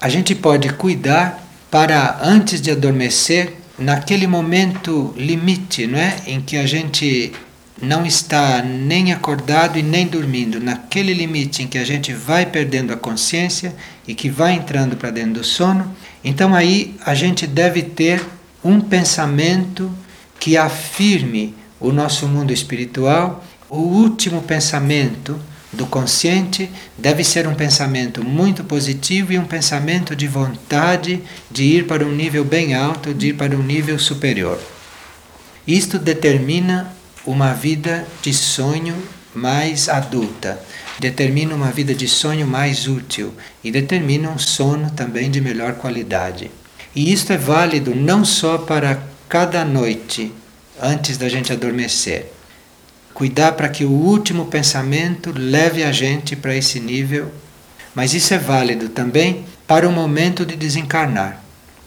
a 0.00 0.08
gente 0.08 0.34
pode 0.34 0.72
cuidar 0.72 1.46
para 1.70 2.18
antes 2.22 2.60
de 2.60 2.70
adormecer, 2.70 3.54
naquele 3.78 4.26
momento 4.26 5.12
limite, 5.16 5.86
não 5.86 5.98
é, 5.98 6.16
em 6.26 6.40
que 6.40 6.56
a 6.56 6.66
gente 6.66 7.32
não 7.80 8.06
está 8.06 8.62
nem 8.62 9.12
acordado 9.12 9.78
e 9.78 9.82
nem 9.82 10.06
dormindo, 10.06 10.60
naquele 10.60 11.12
limite 11.12 11.62
em 11.62 11.66
que 11.66 11.78
a 11.78 11.84
gente 11.84 12.12
vai 12.12 12.46
perdendo 12.46 12.92
a 12.92 12.96
consciência 12.96 13.74
e 14.06 14.14
que 14.14 14.30
vai 14.30 14.54
entrando 14.54 14.96
para 14.96 15.10
dentro 15.10 15.34
do 15.34 15.44
sono, 15.44 15.94
então 16.24 16.54
aí 16.54 16.94
a 17.04 17.14
gente 17.14 17.46
deve 17.46 17.82
ter 17.82 18.24
um 18.64 18.80
pensamento 18.80 19.92
que 20.38 20.56
afirme 20.56 21.54
o 21.80 21.92
nosso 21.92 22.28
mundo 22.28 22.52
espiritual, 22.52 23.44
o 23.68 23.78
último 23.78 24.42
pensamento 24.42 25.38
do 25.72 25.86
consciente 25.86 26.70
deve 26.98 27.24
ser 27.24 27.46
um 27.48 27.54
pensamento 27.54 28.22
muito 28.22 28.62
positivo 28.62 29.32
e 29.32 29.38
um 29.38 29.44
pensamento 29.44 30.14
de 30.14 30.28
vontade 30.28 31.22
de 31.50 31.64
ir 31.64 31.86
para 31.86 32.04
um 32.04 32.12
nível 32.12 32.44
bem 32.44 32.74
alto, 32.74 33.14
de 33.14 33.28
ir 33.28 33.32
para 33.32 33.56
um 33.56 33.62
nível 33.62 33.98
superior. 33.98 34.60
Isto 35.66 35.98
determina 35.98 36.92
uma 37.24 37.54
vida 37.54 38.06
de 38.20 38.34
sonho 38.34 38.94
mais 39.34 39.88
adulta, 39.88 40.60
determina 40.98 41.54
uma 41.54 41.70
vida 41.70 41.94
de 41.94 42.08
sonho 42.08 42.46
mais 42.46 42.86
útil 42.86 43.34
e 43.62 43.70
determina 43.70 44.30
um 44.30 44.38
sono 44.38 44.90
também 44.90 45.30
de 45.30 45.40
melhor 45.40 45.74
qualidade. 45.74 46.50
E 46.94 47.12
isto 47.12 47.32
é 47.32 47.38
válido 47.38 47.94
não 47.94 48.24
só 48.24 48.58
para 48.58 49.02
cada 49.28 49.64
noite 49.64 50.32
antes 50.80 51.16
da 51.16 51.28
gente 51.28 51.52
adormecer. 51.52 52.32
Cuidar 53.14 53.52
para 53.52 53.68
que 53.68 53.84
o 53.84 53.90
último 53.90 54.46
pensamento 54.46 55.32
leve 55.34 55.82
a 55.82 55.92
gente 55.92 56.34
para 56.34 56.56
esse 56.56 56.80
nível, 56.80 57.30
mas 57.94 58.14
isso 58.14 58.34
é 58.34 58.38
válido 58.38 58.88
também 58.88 59.44
para 59.66 59.88
o 59.88 59.92
momento 59.92 60.44
de 60.44 60.56
desencarnar 60.56 61.42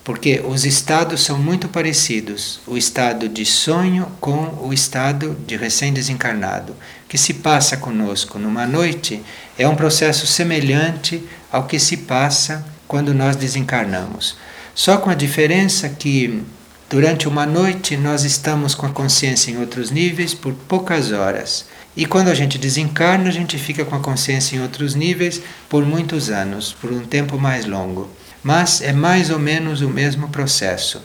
porque 0.06 0.40
os 0.48 0.66
estados 0.66 1.24
são 1.24 1.40
muito 1.40 1.68
parecidos. 1.68 2.62
O 2.68 2.78
estado 2.78 3.28
de 3.28 3.44
sonho 3.44 4.06
com 4.22 4.56
o 4.62 4.72
estado 4.72 5.36
de 5.48 5.58
recém-desencarnado. 5.58 6.76
Que 7.08 7.18
se 7.18 7.36
passa 7.36 7.78
conosco 7.78 8.40
numa 8.40 8.66
noite 8.66 9.22
é 9.58 9.68
um 9.68 9.76
processo 9.76 10.26
semelhante 10.26 11.24
ao 11.52 11.66
que 11.66 11.80
se 11.80 11.98
passa 11.98 12.66
quando 12.88 13.14
nós 13.14 13.36
desencarnamos. 13.36 14.38
Só 14.74 14.98
com 14.98 15.10
a 15.10 15.16
diferença 15.16 15.88
que 15.90 16.44
durante 16.90 17.28
uma 17.28 17.46
noite 17.46 17.96
nós 17.96 18.24
estamos 18.24 18.76
com 18.76 18.86
a 18.86 18.92
consciência 18.92 19.52
em 19.52 19.58
outros 19.58 19.92
níveis 19.92 20.34
por 20.34 20.54
poucas 20.54 21.12
horas. 21.12 21.66
E 21.96 22.06
quando 22.06 22.28
a 22.28 22.34
gente 22.34 22.58
desencarna, 22.58 23.30
a 23.30 23.32
gente 23.32 23.58
fica 23.58 23.86
com 23.86 23.96
a 23.96 24.02
consciência 24.02 24.56
em 24.56 24.62
outros 24.62 24.96
níveis 24.96 25.42
por 25.70 25.86
muitos 25.86 26.30
anos, 26.30 26.74
por 26.74 26.92
um 26.92 27.06
tempo 27.06 27.38
mais 27.38 27.66
longo 27.66 28.10
mas 28.46 28.80
é 28.80 28.94
mais 28.94 29.32
ou 29.32 29.40
menos 29.40 29.82
o 29.82 29.90
mesmo 29.90 30.30
processo. 30.30 31.02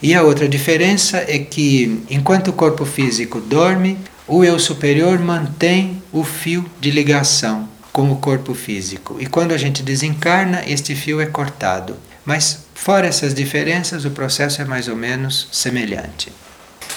E 0.00 0.14
a 0.14 0.22
outra 0.22 0.48
diferença 0.48 1.16
é 1.26 1.40
que, 1.40 2.04
enquanto 2.08 2.48
o 2.48 2.52
corpo 2.52 2.84
físico 2.84 3.40
dorme, 3.40 3.98
o 4.30 4.44
eu 4.44 4.58
superior 4.58 5.18
mantém 5.18 6.02
o 6.12 6.22
fio 6.22 6.64
de 6.80 6.90
ligação 6.90 7.68
com 7.92 8.10
o 8.12 8.16
corpo 8.16 8.54
físico. 8.54 9.16
E 9.18 9.26
quando 9.26 9.52
a 9.52 9.58
gente 9.58 9.82
desencarna, 9.82 10.62
este 10.66 10.94
fio 10.94 11.20
é 11.20 11.26
cortado. 11.26 11.96
Mas, 12.24 12.60
fora 12.74 13.06
essas 13.06 13.34
diferenças, 13.34 14.04
o 14.04 14.10
processo 14.10 14.62
é 14.62 14.64
mais 14.64 14.88
ou 14.88 14.96
menos 14.96 15.48
semelhante. 15.50 16.32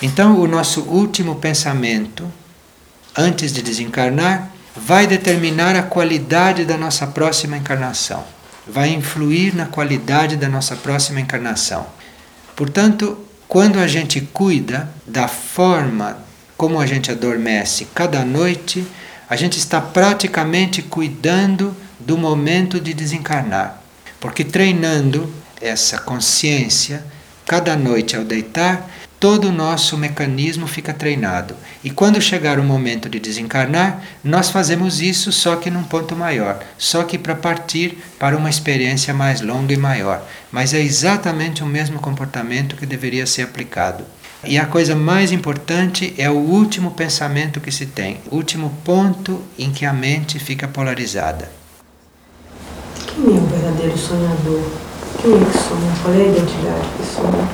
Então, 0.01 0.39
o 0.39 0.47
nosso 0.47 0.81
último 0.81 1.35
pensamento, 1.35 2.31
antes 3.17 3.51
de 3.51 3.61
desencarnar, 3.61 4.51
vai 4.75 5.07
determinar 5.07 5.75
a 5.75 5.83
qualidade 5.83 6.65
da 6.65 6.77
nossa 6.77 7.07
próxima 7.07 7.57
encarnação 7.57 8.23
vai 8.67 8.89
influir 8.89 9.55
na 9.55 9.65
qualidade 9.65 10.37
da 10.37 10.47
nossa 10.47 10.75
próxima 10.75 11.19
encarnação. 11.19 11.85
Portanto, 12.55 13.17
quando 13.47 13.79
a 13.79 13.87
gente 13.87 14.21
cuida 14.21 14.89
da 15.05 15.27
forma 15.27 16.17
como 16.57 16.79
a 16.79 16.85
gente 16.85 17.11
adormece 17.11 17.87
cada 17.93 18.23
noite, 18.23 18.85
a 19.29 19.35
gente 19.35 19.57
está 19.57 19.81
praticamente 19.81 20.81
cuidando 20.81 21.75
do 21.99 22.17
momento 22.17 22.79
de 22.79 22.93
desencarnar. 22.93 23.81
Porque 24.19 24.43
treinando 24.43 25.33
essa 25.59 25.97
consciência, 25.97 27.03
cada 27.45 27.75
noite 27.75 28.15
ao 28.15 28.23
deitar, 28.23 28.89
todo 29.19 29.47
o 29.47 29.51
nosso 29.53 29.97
mecanismo 29.97 30.67
fica 30.67 30.93
treinado. 30.93 31.55
E 31.81 31.89
quando 31.89 32.21
chegar 32.21 32.59
o 32.59 32.63
momento 32.63 33.07
de 33.07 33.19
desencarnar, 33.19 34.03
nós 34.21 34.49
fazemos 34.49 35.01
isso 35.01 35.31
só 35.31 35.55
que 35.55 35.69
num 35.69 35.83
ponto 35.83 36.13
maior, 36.13 36.61
só 36.77 37.03
que 37.03 37.17
para 37.17 37.33
partir 37.33 37.97
para 38.19 38.35
uma 38.35 38.49
experiência 38.49 39.13
mais 39.13 39.39
longa 39.39 39.73
e 39.73 39.77
maior. 39.77 40.21
Mas 40.51 40.73
é 40.73 40.81
exatamente 40.81 41.63
o 41.63 41.65
mesmo 41.65 41.99
comportamento 41.99 42.75
que 42.75 42.85
deveria 42.85 43.25
ser 43.25 43.43
aplicado. 43.43 44.03
E 44.45 44.57
a 44.57 44.65
coisa 44.65 44.93
mais 44.93 45.31
importante 45.31 46.13
é 46.17 46.29
o 46.29 46.33
último 46.33 46.91
pensamento 46.91 47.61
que 47.61 47.71
se 47.71 47.85
tem, 47.85 48.19
o 48.29 48.35
último 48.35 48.69
ponto 48.83 49.41
em 49.57 49.71
que 49.71 49.85
a 49.85 49.93
mente 49.93 50.37
fica 50.37 50.67
polarizada. 50.67 51.49
Quem 53.07 53.23
é 53.23 53.39
o 53.39 53.45
verdadeiro 53.45 53.97
sonhador? 53.97 54.69
Quem 55.21 55.33
é 55.33 55.45
que 55.45 55.57
sonha? 55.57 55.93
Qual 56.01 56.13
é 56.13 56.17
a 56.17 56.27
identidade 56.27 56.89
que 56.97 57.05
sonha? 57.05 57.49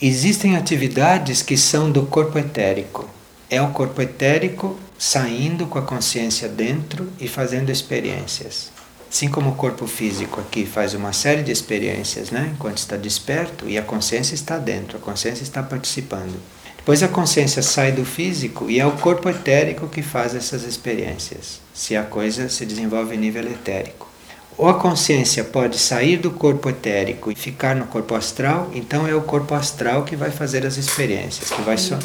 Existem 0.00 0.56
atividades 0.56 1.42
que 1.42 1.56
são 1.56 1.90
do 1.90 2.02
corpo 2.02 2.38
etérico. 2.38 3.08
É 3.50 3.60
o 3.60 3.70
corpo 3.70 4.00
etérico 4.00 4.78
saindo 4.96 5.66
com 5.66 5.78
a 5.78 5.82
consciência 5.82 6.48
dentro 6.48 7.08
e 7.18 7.26
fazendo 7.26 7.70
experiências. 7.70 8.70
Assim 9.12 9.28
como 9.28 9.50
o 9.50 9.54
corpo 9.54 9.86
físico 9.86 10.40
aqui 10.40 10.64
faz 10.64 10.94
uma 10.94 11.12
série 11.12 11.42
de 11.42 11.52
experiências, 11.52 12.30
né, 12.30 12.50
enquanto 12.54 12.78
está 12.78 12.96
desperto 12.96 13.68
e 13.68 13.76
a 13.76 13.82
consciência 13.82 14.34
está 14.34 14.56
dentro, 14.56 14.96
a 14.96 15.00
consciência 15.00 15.42
está 15.42 15.62
participando. 15.62 16.34
Depois 16.78 17.02
a 17.02 17.08
consciência 17.08 17.62
sai 17.62 17.92
do 17.92 18.06
físico 18.06 18.70
e 18.70 18.80
é 18.80 18.86
o 18.86 18.92
corpo 18.92 19.28
etérico 19.28 19.86
que 19.86 20.00
faz 20.00 20.34
essas 20.34 20.64
experiências, 20.64 21.60
se 21.74 21.94
a 21.94 22.02
coisa 22.02 22.48
se 22.48 22.64
desenvolve 22.64 23.14
em 23.14 23.18
nível 23.18 23.44
etérico. 23.44 24.08
Ou 24.56 24.66
a 24.70 24.80
consciência 24.80 25.44
pode 25.44 25.78
sair 25.78 26.16
do 26.16 26.30
corpo 26.30 26.70
etérico 26.70 27.30
e 27.30 27.34
ficar 27.34 27.76
no 27.76 27.84
corpo 27.84 28.14
astral, 28.14 28.70
então 28.72 29.06
é 29.06 29.14
o 29.14 29.20
corpo 29.20 29.54
astral 29.54 30.04
que 30.04 30.16
vai 30.16 30.30
fazer 30.30 30.64
as 30.64 30.78
experiências, 30.78 31.50
que 31.50 31.60
vai 31.60 31.76
so 31.76 31.98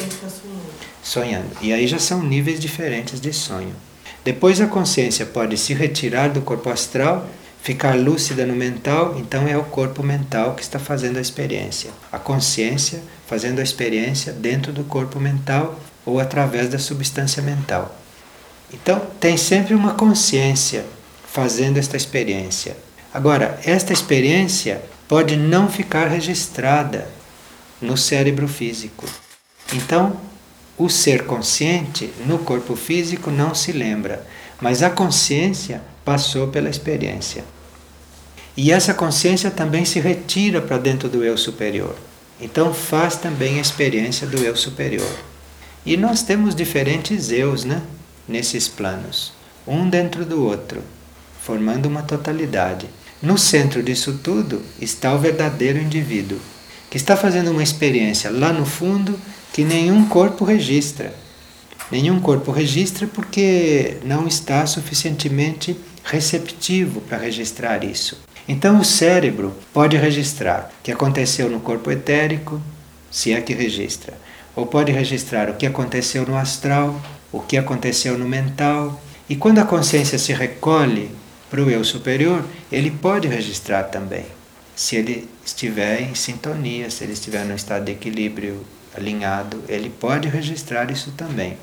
sonhando. 1.02 1.56
E 1.62 1.72
aí 1.72 1.88
já 1.88 2.00
são 2.00 2.22
níveis 2.22 2.60
diferentes 2.60 3.22
de 3.22 3.32
sonho. 3.32 3.74
Depois 4.28 4.60
a 4.60 4.68
consciência 4.68 5.26
pode 5.26 5.58
se 5.58 5.74
retirar 5.74 6.28
do 6.28 6.42
corpo 6.42 6.70
astral, 6.70 7.26
ficar 7.62 7.98
lúcida 7.98 8.46
no 8.46 8.54
mental, 8.54 9.16
então 9.18 9.48
é 9.48 9.56
o 9.58 9.64
corpo 9.64 10.04
mental 10.04 10.54
que 10.54 10.62
está 10.62 10.78
fazendo 10.78 11.16
a 11.16 11.22
experiência. 11.22 11.92
A 12.12 12.20
consciência 12.20 13.02
fazendo 13.26 13.60
a 13.60 13.64
experiência 13.64 14.34
dentro 14.34 14.74
do 14.74 14.84
corpo 14.84 15.18
mental 15.18 15.80
ou 16.06 16.20
através 16.20 16.68
da 16.68 16.78
substância 16.78 17.42
mental. 17.42 17.98
Então 18.74 19.02
tem 19.18 19.38
sempre 19.38 19.74
uma 19.74 19.94
consciência 19.94 20.84
fazendo 21.26 21.78
esta 21.78 21.96
experiência. 21.96 22.76
Agora, 23.14 23.58
esta 23.64 23.94
experiência 23.94 24.82
pode 25.08 25.38
não 25.38 25.70
ficar 25.70 26.08
registrada 26.08 27.08
no 27.82 27.96
cérebro 27.96 28.50
físico. 28.50 29.06
Então, 29.72 30.20
o 30.78 30.90
ser 30.90 31.26
consciente 31.26 32.14
no 32.26 32.40
corpo 32.40 32.76
físico 32.76 33.32
não 33.32 33.56
se 33.56 33.72
lembra, 33.72 34.26
mas 34.62 34.84
a 34.84 34.90
consciência 34.90 35.82
passou 36.06 36.48
pela 36.48 36.70
experiência. 36.70 37.44
E 38.56 38.72
essa 38.72 38.94
consciência 38.94 39.52
também 39.52 39.86
se 39.86 40.00
retira 40.00 40.62
para 40.62 40.78
dentro 40.78 41.10
do 41.10 41.24
eu 41.24 41.38
superior. 41.38 41.96
Então 42.40 42.74
faz 42.74 43.16
também 43.16 43.58
a 43.58 43.62
experiência 43.62 44.28
do 44.28 44.38
eu 44.38 44.56
superior. 44.56 45.16
E 45.86 45.98
nós 45.98 46.22
temos 46.22 46.54
diferentes 46.54 47.32
eus, 47.32 47.64
né? 47.64 47.82
Nesses 48.28 48.68
planos, 48.68 49.32
um 49.66 49.90
dentro 49.90 50.26
do 50.26 50.44
outro 50.44 50.82
formando 51.48 51.86
uma 51.86 52.02
totalidade. 52.02 52.90
No 53.22 53.38
centro 53.38 53.82
disso 53.82 54.20
tudo 54.22 54.62
está 54.82 55.14
o 55.14 55.18
verdadeiro 55.18 55.80
indivíduo, 55.80 56.38
que 56.90 56.98
está 56.98 57.16
fazendo 57.16 57.52
uma 57.52 57.64
experiência 57.64 58.30
lá 58.30 58.52
no 58.52 58.66
fundo 58.66 59.18
que 59.58 59.64
nenhum 59.64 60.08
corpo 60.08 60.46
registra. 60.46 61.12
Nenhum 61.92 62.20
corpo 62.20 62.52
registra 62.52 63.08
porque 63.08 63.98
não 64.04 64.28
está 64.28 64.68
suficientemente 64.68 65.76
receptivo 66.04 67.02
para 67.02 67.18
registrar 67.18 67.84
isso. 67.84 68.22
Então 68.48 68.80
o 68.80 68.86
cérebro 68.86 69.52
pode 69.74 69.98
registrar 69.98 70.70
o 70.80 70.84
que 70.84 70.92
aconteceu 70.92 71.50
no 71.50 71.60
corpo 71.60 71.90
etérico, 71.90 72.62
se 73.10 73.34
é 73.34 73.42
que 73.42 73.56
registra, 73.56 74.14
ou 74.56 74.68
pode 74.68 74.92
registrar 74.92 75.50
o 75.50 75.56
que 75.56 75.66
aconteceu 75.66 76.24
no 76.24 76.38
astral, 76.38 77.02
o 77.32 77.40
que 77.40 77.58
aconteceu 77.58 78.16
no 78.16 78.30
mental. 78.30 79.02
E 79.28 79.36
quando 79.36 79.58
a 79.58 79.66
consciência 79.66 80.20
se 80.20 80.34
recolhe 80.34 81.10
para 81.50 81.64
o 81.64 81.72
eu 81.72 81.84
superior, 81.84 82.46
ele 82.72 82.92
pode 82.92 83.28
registrar 83.28 83.86
também, 83.86 84.28
se 84.76 84.98
ele 84.98 85.28
estiver 85.44 86.00
em 86.04 86.14
sintonia, 86.14 86.92
se 86.92 87.04
ele 87.04 87.14
estiver 87.14 87.44
no 87.44 87.56
estado 87.56 87.86
de 87.86 87.94
equilíbrio 87.94 88.64
alinhado, 88.98 89.64
ele 89.68 89.90
pode 89.90 90.28
registrar 90.28 90.90
isso 90.92 91.12
também. 91.12 91.58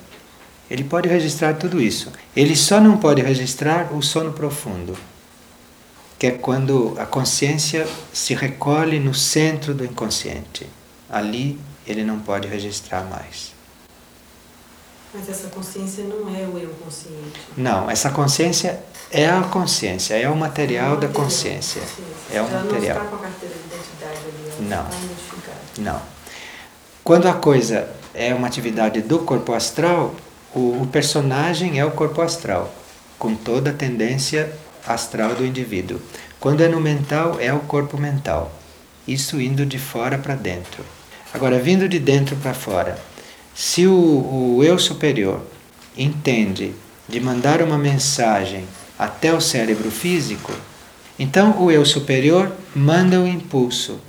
Ele 0.71 0.85
pode 0.85 1.09
registrar 1.09 1.55
tudo 1.55 1.81
isso. 1.81 2.11
Ele 2.35 2.57
só 2.57 2.81
não 2.81 2.97
pode 2.97 3.21
registrar 3.21 3.93
o 3.93 4.00
sono 4.03 4.33
profundo, 4.33 4.97
que 6.19 6.26
é 6.26 6.31
quando 6.31 6.95
a 6.99 7.05
consciência 7.05 7.87
se 8.12 8.35
recolhe 8.35 8.99
no 8.99 9.12
centro 9.12 9.75
do 9.75 9.85
inconsciente. 9.85 10.67
Ali 11.11 11.61
ele 11.87 12.03
não 12.03 12.19
pode 12.19 12.49
registrar 12.49 13.05
mais. 13.05 13.53
Mas 15.12 15.29
essa 15.29 15.49
consciência 15.49 16.03
não 16.05 16.29
é 16.35 16.41
o 16.49 16.59
eu 16.59 16.71
consciente. 16.83 17.41
Não, 17.57 17.88
essa 17.91 18.11
consciência 18.11 18.81
é 19.12 19.29
a 19.29 19.43
consciência, 19.43 20.14
é 20.14 20.29
o 20.29 20.35
material, 20.35 20.95
é 20.95 21.00
da 21.00 21.09
consciência. 21.09 21.83
É 22.33 22.41
o 22.41 22.47
Ela 22.47 22.62
material. 22.64 22.73
não 22.73 23.05
está 23.05 23.05
com 23.05 23.17
a 23.17 23.19
carteira 23.19 23.55
de 23.55 23.75
identidade 23.75 24.19
ali, 24.26 24.50
ela 24.71 24.76
Não. 24.83 24.88
está. 24.88 25.83
Não. 25.83 26.13
Quando 27.04 27.26
a 27.26 27.34
coisa 27.34 27.87
é 28.14 28.34
uma 28.34 28.46
atividade 28.46 29.02
do 29.02 29.18
corpo 29.18 29.52
astral, 29.52 30.14
o, 30.54 30.80
o 30.80 30.88
personagem 30.90 31.78
é 31.78 31.84
o 31.84 31.90
corpo 31.90 32.23
astral, 32.23 32.75
com 33.18 33.34
toda 33.34 33.68
a 33.68 33.75
tendência 33.75 34.50
astral 34.87 35.34
do 35.34 35.44
indivíduo. 35.44 36.00
Quando 36.40 36.62
é 36.62 36.68
no 36.68 36.80
mental, 36.80 37.37
é 37.38 37.52
o 37.52 37.58
corpo 37.61 37.99
mental. 37.99 38.50
Isso 39.06 39.38
indo 39.38 39.66
de 39.66 39.78
fora 39.78 40.16
para 40.16 40.34
dentro. 40.34 40.82
Agora, 41.34 41.58
vindo 41.58 41.87
de 41.90 41.99
dentro 41.99 42.37
para 42.37 42.54
fora, 42.54 42.99
se 43.54 43.87
o, 43.87 44.56
o 44.56 44.64
eu 44.64 44.78
superior 44.78 45.42
entende 45.94 46.73
de 47.06 47.20
mandar 47.20 47.61
uma 47.61 47.76
mensagem 47.76 48.64
até 48.99 49.30
o 49.34 49.42
cérebro 49.42 49.90
físico, 49.90 50.54
então 51.18 51.62
o 51.62 51.70
eu 51.70 51.84
superior 51.84 52.50
manda 52.75 53.20
o 53.20 53.28
impulso. 53.28 54.00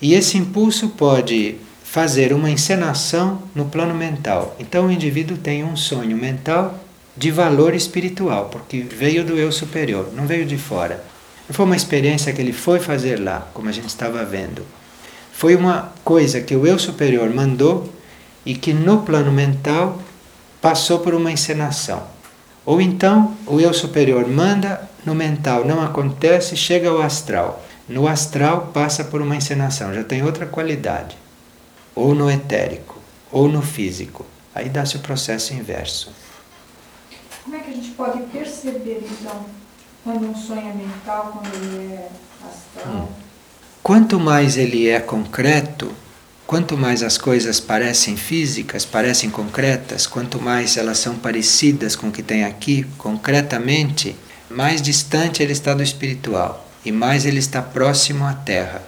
E 0.00 0.14
esse 0.14 0.38
impulso 0.38 0.88
pode 0.88 1.67
fazer 1.90 2.34
uma 2.34 2.50
encenação 2.50 3.40
no 3.54 3.64
plano 3.64 3.94
mental. 3.94 4.54
Então 4.60 4.86
o 4.86 4.92
indivíduo 4.92 5.38
tem 5.38 5.64
um 5.64 5.74
sonho 5.74 6.18
mental 6.18 6.78
de 7.16 7.30
valor 7.30 7.74
espiritual, 7.74 8.50
porque 8.52 8.80
veio 8.80 9.24
do 9.24 9.38
eu 9.38 9.50
superior, 9.50 10.10
não 10.14 10.26
veio 10.26 10.44
de 10.44 10.58
fora. 10.58 11.02
Não 11.48 11.54
foi 11.54 11.64
uma 11.64 11.76
experiência 11.76 12.30
que 12.34 12.42
ele 12.42 12.52
foi 12.52 12.78
fazer 12.78 13.18
lá, 13.18 13.48
como 13.54 13.70
a 13.70 13.72
gente 13.72 13.88
estava 13.88 14.22
vendo. 14.22 14.66
Foi 15.32 15.56
uma 15.56 15.90
coisa 16.04 16.42
que 16.42 16.54
o 16.54 16.66
eu 16.66 16.78
superior 16.78 17.30
mandou 17.30 17.90
e 18.44 18.54
que 18.54 18.74
no 18.74 19.00
plano 19.00 19.32
mental 19.32 19.98
passou 20.60 20.98
por 20.98 21.14
uma 21.14 21.32
encenação. 21.32 22.02
Ou 22.66 22.82
então 22.82 23.34
o 23.46 23.60
eu 23.60 23.72
superior 23.72 24.28
manda, 24.28 24.86
no 25.06 25.14
mental 25.14 25.64
não 25.64 25.82
acontece, 25.82 26.54
chega 26.54 26.90
ao 26.90 27.00
astral. 27.00 27.64
No 27.88 28.06
astral 28.06 28.72
passa 28.74 29.04
por 29.04 29.22
uma 29.22 29.36
encenação, 29.36 29.94
já 29.94 30.04
tem 30.04 30.22
outra 30.22 30.44
qualidade. 30.44 31.16
Ou 31.98 32.14
no 32.14 32.30
etérico, 32.30 32.96
ou 33.32 33.48
no 33.48 33.60
físico. 33.60 34.24
Aí 34.54 34.68
dá-se 34.68 34.94
o 34.94 35.00
processo 35.00 35.52
inverso. 35.52 36.12
Como 37.42 37.56
é 37.56 37.58
que 37.58 37.70
a 37.72 37.74
gente 37.74 37.90
pode 37.90 38.22
perceber, 38.26 39.02
então, 39.10 39.46
quando 40.04 40.30
um 40.30 40.36
sonho 40.36 40.68
é 40.68 40.72
mental, 40.74 41.32
quando 41.32 41.52
ele 41.56 41.92
é 41.92 42.08
astral? 42.46 43.08
Quanto 43.82 44.20
mais 44.20 44.56
ele 44.56 44.88
é 44.88 45.00
concreto, 45.00 45.90
quanto 46.46 46.78
mais 46.78 47.02
as 47.02 47.18
coisas 47.18 47.58
parecem 47.58 48.16
físicas, 48.16 48.84
parecem 48.84 49.28
concretas, 49.28 50.06
quanto 50.06 50.40
mais 50.40 50.76
elas 50.76 50.98
são 50.98 51.16
parecidas 51.16 51.96
com 51.96 52.10
o 52.10 52.12
que 52.12 52.22
tem 52.22 52.44
aqui, 52.44 52.86
concretamente, 52.96 54.14
mais 54.48 54.80
distante 54.80 55.42
ele 55.42 55.52
está 55.52 55.74
do 55.74 55.82
espiritual 55.82 56.64
e 56.84 56.92
mais 56.92 57.26
ele 57.26 57.40
está 57.40 57.60
próximo 57.60 58.24
à 58.24 58.34
Terra. 58.34 58.82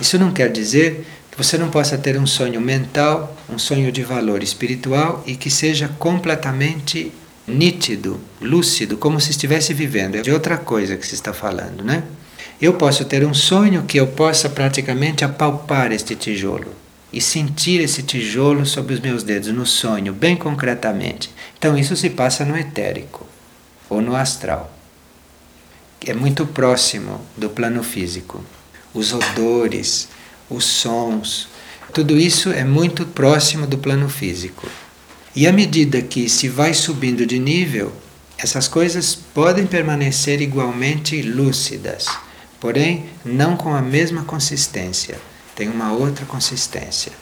Isso 0.00 0.16
não 0.16 0.32
quer 0.32 0.52
dizer 0.52 1.06
que 1.36 1.44
você 1.44 1.58
não 1.58 1.68
possa 1.68 1.98
ter 1.98 2.18
um 2.18 2.26
sonho 2.26 2.62
mental, 2.62 3.36
um 3.46 3.58
sonho 3.58 3.92
de 3.92 4.02
valor 4.02 4.42
espiritual 4.42 5.22
e 5.26 5.36
que 5.36 5.50
seja 5.50 5.86
completamente 5.98 7.12
nítido, 7.46 8.18
lúcido, 8.40 8.96
como 8.96 9.20
se 9.20 9.32
estivesse 9.32 9.74
vivendo. 9.74 10.16
É 10.16 10.22
de 10.22 10.32
outra 10.32 10.56
coisa 10.56 10.96
que 10.96 11.06
se 11.06 11.14
está 11.14 11.34
falando, 11.34 11.84
né? 11.84 12.04
Eu 12.58 12.72
posso 12.72 13.04
ter 13.04 13.22
um 13.22 13.34
sonho 13.34 13.82
que 13.82 14.00
eu 14.00 14.06
possa 14.06 14.48
praticamente 14.48 15.26
apalpar 15.26 15.92
este 15.92 16.16
tijolo 16.16 16.74
e 17.12 17.20
sentir 17.20 17.82
esse 17.82 18.02
tijolo 18.02 18.64
sob 18.64 18.94
os 18.94 19.00
meus 19.00 19.22
dedos 19.22 19.52
no 19.52 19.66
sonho, 19.66 20.14
bem 20.14 20.36
concretamente. 20.36 21.30
Então 21.58 21.76
isso 21.76 21.94
se 21.94 22.08
passa 22.08 22.46
no 22.46 22.56
etérico 22.56 23.26
ou 23.90 24.00
no 24.00 24.16
astral. 24.16 24.72
É 26.06 26.14
muito 26.14 26.46
próximo 26.46 27.20
do 27.36 27.50
plano 27.50 27.82
físico. 27.82 28.42
Os 28.94 29.12
odores, 29.12 30.08
os 30.48 30.64
sons, 30.64 31.48
tudo 31.92 32.16
isso 32.16 32.50
é 32.50 32.62
muito 32.62 33.06
próximo 33.06 33.66
do 33.66 33.78
plano 33.78 34.08
físico. 34.08 34.68
E 35.34 35.46
à 35.46 35.52
medida 35.52 36.02
que 36.02 36.28
se 36.28 36.48
vai 36.48 36.74
subindo 36.74 37.26
de 37.26 37.38
nível, 37.38 37.92
essas 38.38 38.68
coisas 38.68 39.14
podem 39.14 39.66
permanecer 39.66 40.40
igualmente 40.42 41.20
lúcidas, 41.22 42.06
porém 42.60 43.06
não 43.24 43.56
com 43.56 43.74
a 43.74 43.80
mesma 43.80 44.24
consistência, 44.24 45.18
tem 45.54 45.68
uma 45.68 45.92
outra 45.92 46.26
consistência, 46.26 47.12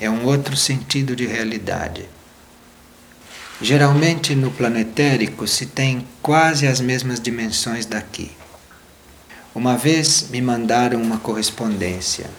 é 0.00 0.08
um 0.08 0.24
outro 0.24 0.56
sentido 0.56 1.14
de 1.14 1.26
realidade. 1.26 2.06
Geralmente 3.60 4.34
no 4.34 4.50
plano 4.50 4.78
etérico 4.78 5.46
se 5.46 5.66
tem 5.66 6.06
quase 6.22 6.66
as 6.66 6.80
mesmas 6.80 7.20
dimensões 7.20 7.86
daqui. 7.86 8.30
Uma 9.54 9.76
vez 9.76 10.28
me 10.30 10.40
mandaram 10.40 11.02
uma 11.02 11.18
correspondência 11.18 12.30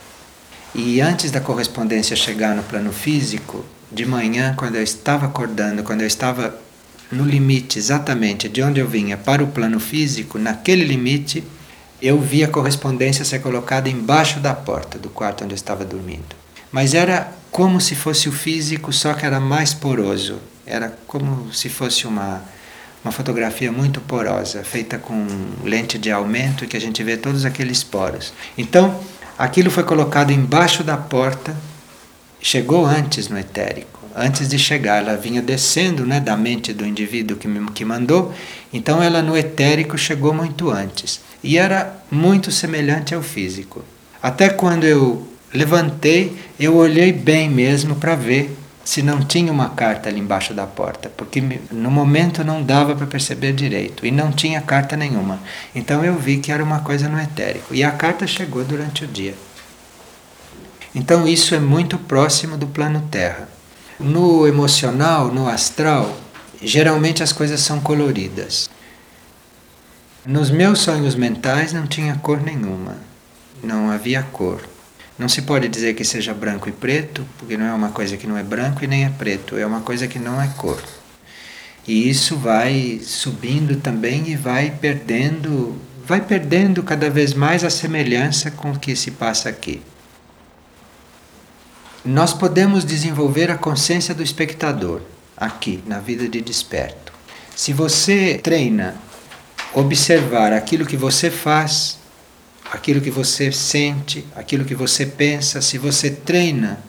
e 0.77 1.01
antes 1.01 1.31
da 1.31 1.41
correspondência 1.41 2.15
chegar 2.15 2.55
no 2.55 2.61
plano 2.61 2.93
físico, 2.93 3.65
de 3.91 4.05
manhã, 4.05 4.53
quando 4.55 4.75
eu 4.75 4.83
estava 4.83 5.25
acordando, 5.25 5.81
quando 5.81 6.01
eu 6.01 6.07
estava 6.07 6.55
no 7.11 7.25
limite 7.25 7.79
exatamente 7.79 8.47
de 8.47 8.61
onde 8.61 8.79
eu 8.79 8.87
vinha 8.87 9.17
para 9.17 9.43
o 9.43 9.47
plano 9.47 9.79
físico, 9.79 10.37
naquele 10.37 10.85
limite, 10.85 11.43
eu 11.99 12.21
vi 12.21 12.43
a 12.43 12.47
correspondência 12.47 13.25
ser 13.25 13.39
colocada 13.39 13.89
embaixo 13.89 14.39
da 14.39 14.53
porta 14.53 14.99
do 14.99 15.09
quarto 15.09 15.43
onde 15.43 15.53
eu 15.53 15.57
estava 15.57 15.83
dormindo. 15.83 16.35
Mas 16.71 16.93
era 16.93 17.31
como 17.49 17.81
se 17.81 17.95
fosse 17.95 18.29
o 18.29 18.31
físico, 18.31 18.93
só 18.93 19.15
que 19.15 19.25
era 19.25 19.39
mais 19.39 19.73
poroso. 19.73 20.37
Era 20.63 20.95
como 21.07 21.51
se 21.51 21.69
fosse 21.69 22.05
uma, 22.05 22.43
uma 23.03 23.11
fotografia 23.11 23.71
muito 23.71 23.99
porosa, 24.01 24.63
feita 24.63 24.99
com 24.99 25.25
lente 25.63 25.97
de 25.97 26.11
aumento 26.11 26.67
que 26.67 26.77
a 26.77 26.81
gente 26.81 27.01
vê 27.01 27.17
todos 27.17 27.45
aqueles 27.45 27.83
poros. 27.83 28.31
Então, 28.55 28.99
aquilo 29.37 29.69
foi 29.69 29.83
colocado 29.83 30.31
embaixo 30.31 30.83
da 30.83 30.97
porta 30.97 31.55
chegou 32.41 32.85
antes 32.85 33.27
no 33.27 33.37
etérico. 33.37 33.99
Antes 34.15 34.47
de 34.47 34.57
chegar, 34.57 35.03
ela 35.03 35.15
vinha 35.15 35.41
descendo 35.41 36.05
né, 36.05 36.19
da 36.19 36.35
mente 36.35 36.73
do 36.73 36.85
indivíduo 36.85 37.37
que, 37.37 37.47
que 37.73 37.85
mandou, 37.85 38.33
então 38.73 39.01
ela 39.01 39.21
no 39.21 39.37
etérico 39.37 39.97
chegou 39.97 40.33
muito 40.33 40.71
antes. 40.71 41.21
E 41.43 41.57
era 41.57 41.95
muito 42.09 42.51
semelhante 42.51 43.13
ao 43.13 43.21
físico. 43.21 43.83
Até 44.21 44.49
quando 44.49 44.85
eu 44.85 45.27
levantei, 45.53 46.35
eu 46.59 46.75
olhei 46.75 47.11
bem 47.11 47.49
mesmo 47.49 47.95
para 47.95 48.15
ver 48.15 48.57
se 48.87 49.01
não 49.01 49.19
tinha 49.19 49.51
uma 49.51 49.71
carta 49.71 50.07
ali 50.07 50.21
embaixo 50.21 50.53
da 50.53 50.65
porta, 50.65 51.09
porque 51.09 51.41
no 51.69 51.91
momento 51.91 52.41
não 52.41 52.63
dava 52.63 52.95
para 52.95 53.05
perceber 53.05 53.51
direito 53.51 54.05
e 54.05 54.11
não 54.11 54.31
tinha 54.31 54.61
carta 54.61 54.95
nenhuma. 54.95 55.41
Então 55.75 56.05
eu 56.05 56.17
vi 56.17 56.37
que 56.37 56.53
era 56.53 56.63
uma 56.63 56.79
coisa 56.79 57.09
no 57.09 57.19
etérico. 57.19 57.75
E 57.75 57.83
a 57.83 57.91
carta 57.91 58.25
chegou 58.25 58.63
durante 58.63 59.03
o 59.03 59.07
dia. 59.07 59.35
Então 60.95 61.27
isso 61.27 61.53
é 61.53 61.59
muito 61.59 61.97
próximo 61.97 62.55
do 62.55 62.65
plano 62.65 63.05
Terra. 63.11 63.49
No 63.99 64.47
emocional, 64.47 65.33
no 65.33 65.49
astral, 65.49 66.17
geralmente 66.61 67.21
as 67.21 67.33
coisas 67.33 67.59
são 67.59 67.81
coloridas. 67.81 68.69
Nos 70.25 70.49
meus 70.49 70.79
sonhos 70.79 71.13
mentais 71.13 71.73
não 71.73 71.85
tinha 71.85 72.15
cor 72.15 72.41
nenhuma, 72.41 72.95
não 73.61 73.91
havia 73.91 74.23
cor. 74.23 74.61
Não 75.17 75.27
se 75.27 75.41
pode 75.41 75.67
dizer 75.67 75.95
que 75.95 76.03
seja 76.03 76.33
branco 76.33 76.69
e 76.69 76.71
preto, 76.71 77.25
porque 77.37 77.57
não 77.57 77.65
é 77.65 77.73
uma 77.73 77.89
coisa 77.89 78.15
que 78.17 78.27
não 78.27 78.37
é 78.37 78.43
branco 78.43 78.83
e 78.83 78.87
nem 78.87 79.05
é 79.05 79.09
preto, 79.09 79.57
é 79.57 79.65
uma 79.65 79.81
coisa 79.81 80.07
que 80.07 80.19
não 80.19 80.41
é 80.41 80.47
cor. 80.57 80.81
E 81.87 82.09
isso 82.09 82.35
vai 82.35 82.99
subindo 83.03 83.77
também 83.77 84.29
e 84.29 84.35
vai 84.35 84.71
perdendo, 84.71 85.75
vai 86.05 86.21
perdendo 86.21 86.83
cada 86.83 87.09
vez 87.09 87.33
mais 87.33 87.63
a 87.63 87.69
semelhança 87.69 88.51
com 88.51 88.71
o 88.71 88.79
que 88.79 88.95
se 88.95 89.11
passa 89.11 89.49
aqui 89.49 89.81
nós 92.07 92.33
podemos 92.33 92.85
desenvolver 92.85 93.51
a 93.51 93.57
consciência 93.57 94.15
do 94.15 94.23
espectador. 94.23 95.01
aqui 95.39 95.83
na 95.85 95.99
vida 95.99 96.27
de 96.27 96.41
desperto. 96.41 97.13
Se 97.55 97.71
você 97.71 98.39
treina 98.41 98.95
observar 99.71 100.51
aquilo 100.51 100.83
que 100.83 100.97
você 100.97 101.29
faz, 101.29 101.99
aquilo 102.71 103.01
que 103.01 103.11
você 103.11 103.51
sente, 103.51 104.25
aquilo 104.35 104.65
que 104.65 104.75
você 104.75 105.05
pensa, 105.05 105.61
se 105.61 105.77
você 105.77 106.09
treina 106.09 106.79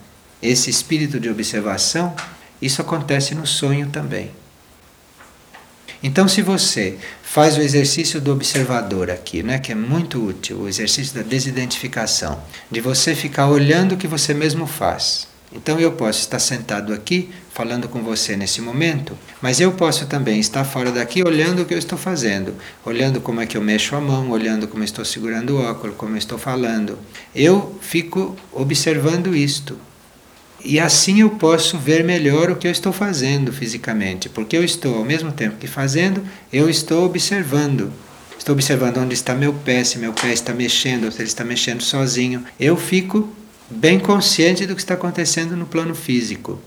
esse 0.42 0.70
espírito 0.70 1.18
de 1.18 1.28
observação, 1.28 2.14
isso 2.60 2.80
acontece 2.80 3.34
no 3.34 3.46
sonho 3.46 3.88
também. 3.88 4.30
Então, 6.02 6.28
se 6.28 6.42
você 6.42 6.96
faz 7.22 7.56
o 7.56 7.60
exercício 7.60 8.20
do 8.20 8.32
observador 8.32 9.10
aqui, 9.10 9.42
né, 9.42 9.58
que 9.58 9.72
é 9.72 9.74
muito 9.74 10.24
útil, 10.24 10.60
o 10.60 10.68
exercício 10.68 11.14
da 11.14 11.22
desidentificação, 11.22 12.40
de 12.70 12.80
você 12.80 13.14
ficar 13.14 13.48
olhando 13.48 13.94
o 13.94 13.96
que 13.96 14.06
você 14.06 14.32
mesmo 14.32 14.66
faz. 14.66 15.26
Então, 15.52 15.80
eu 15.80 15.92
posso 15.92 16.20
estar 16.20 16.38
sentado 16.38 16.92
aqui 16.92 17.30
falando 17.54 17.88
com 17.88 18.02
você 18.02 18.36
nesse 18.36 18.60
momento, 18.60 19.16
mas 19.40 19.60
eu 19.60 19.72
posso 19.72 20.06
também 20.06 20.38
estar 20.38 20.62
fora 20.64 20.92
daqui 20.92 21.22
olhando 21.22 21.62
o 21.62 21.64
que 21.64 21.72
eu 21.72 21.78
estou 21.78 21.98
fazendo, 21.98 22.54
olhando 22.84 23.20
como 23.20 23.40
é 23.40 23.46
que 23.46 23.56
eu 23.56 23.62
mexo 23.62 23.96
a 23.96 24.00
mão, 24.00 24.30
olhando 24.30 24.68
como 24.68 24.84
estou 24.84 25.04
segurando 25.04 25.56
o 25.56 25.62
óculos, 25.62 25.96
como 25.96 26.14
eu 26.14 26.18
estou 26.18 26.38
falando. 26.38 26.98
Eu 27.34 27.76
fico 27.80 28.36
observando 28.52 29.34
isto. 29.34 29.78
E 30.64 30.78
assim 30.78 31.20
eu 31.20 31.30
posso 31.30 31.78
ver 31.78 32.04
melhor 32.04 32.50
o 32.50 32.56
que 32.56 32.66
eu 32.66 32.72
estou 32.72 32.92
fazendo 32.92 33.52
fisicamente, 33.52 34.28
porque 34.28 34.56
eu 34.56 34.64
estou, 34.64 34.96
ao 34.96 35.04
mesmo 35.04 35.32
tempo 35.32 35.56
que 35.56 35.66
fazendo, 35.66 36.22
eu 36.52 36.68
estou 36.68 37.06
observando. 37.06 37.92
Estou 38.36 38.54
observando 38.54 38.98
onde 38.98 39.14
está 39.14 39.34
meu 39.34 39.52
pé, 39.52 39.82
se 39.84 39.98
meu 39.98 40.12
pé 40.12 40.32
está 40.32 40.52
mexendo, 40.52 41.10
se 41.10 41.18
ele 41.18 41.28
está 41.28 41.44
mexendo 41.44 41.82
sozinho. 41.82 42.44
Eu 42.58 42.76
fico 42.76 43.32
bem 43.70 43.98
consciente 43.98 44.66
do 44.66 44.74
que 44.74 44.80
está 44.80 44.94
acontecendo 44.94 45.56
no 45.56 45.66
plano 45.66 45.94
físico. 45.94 46.58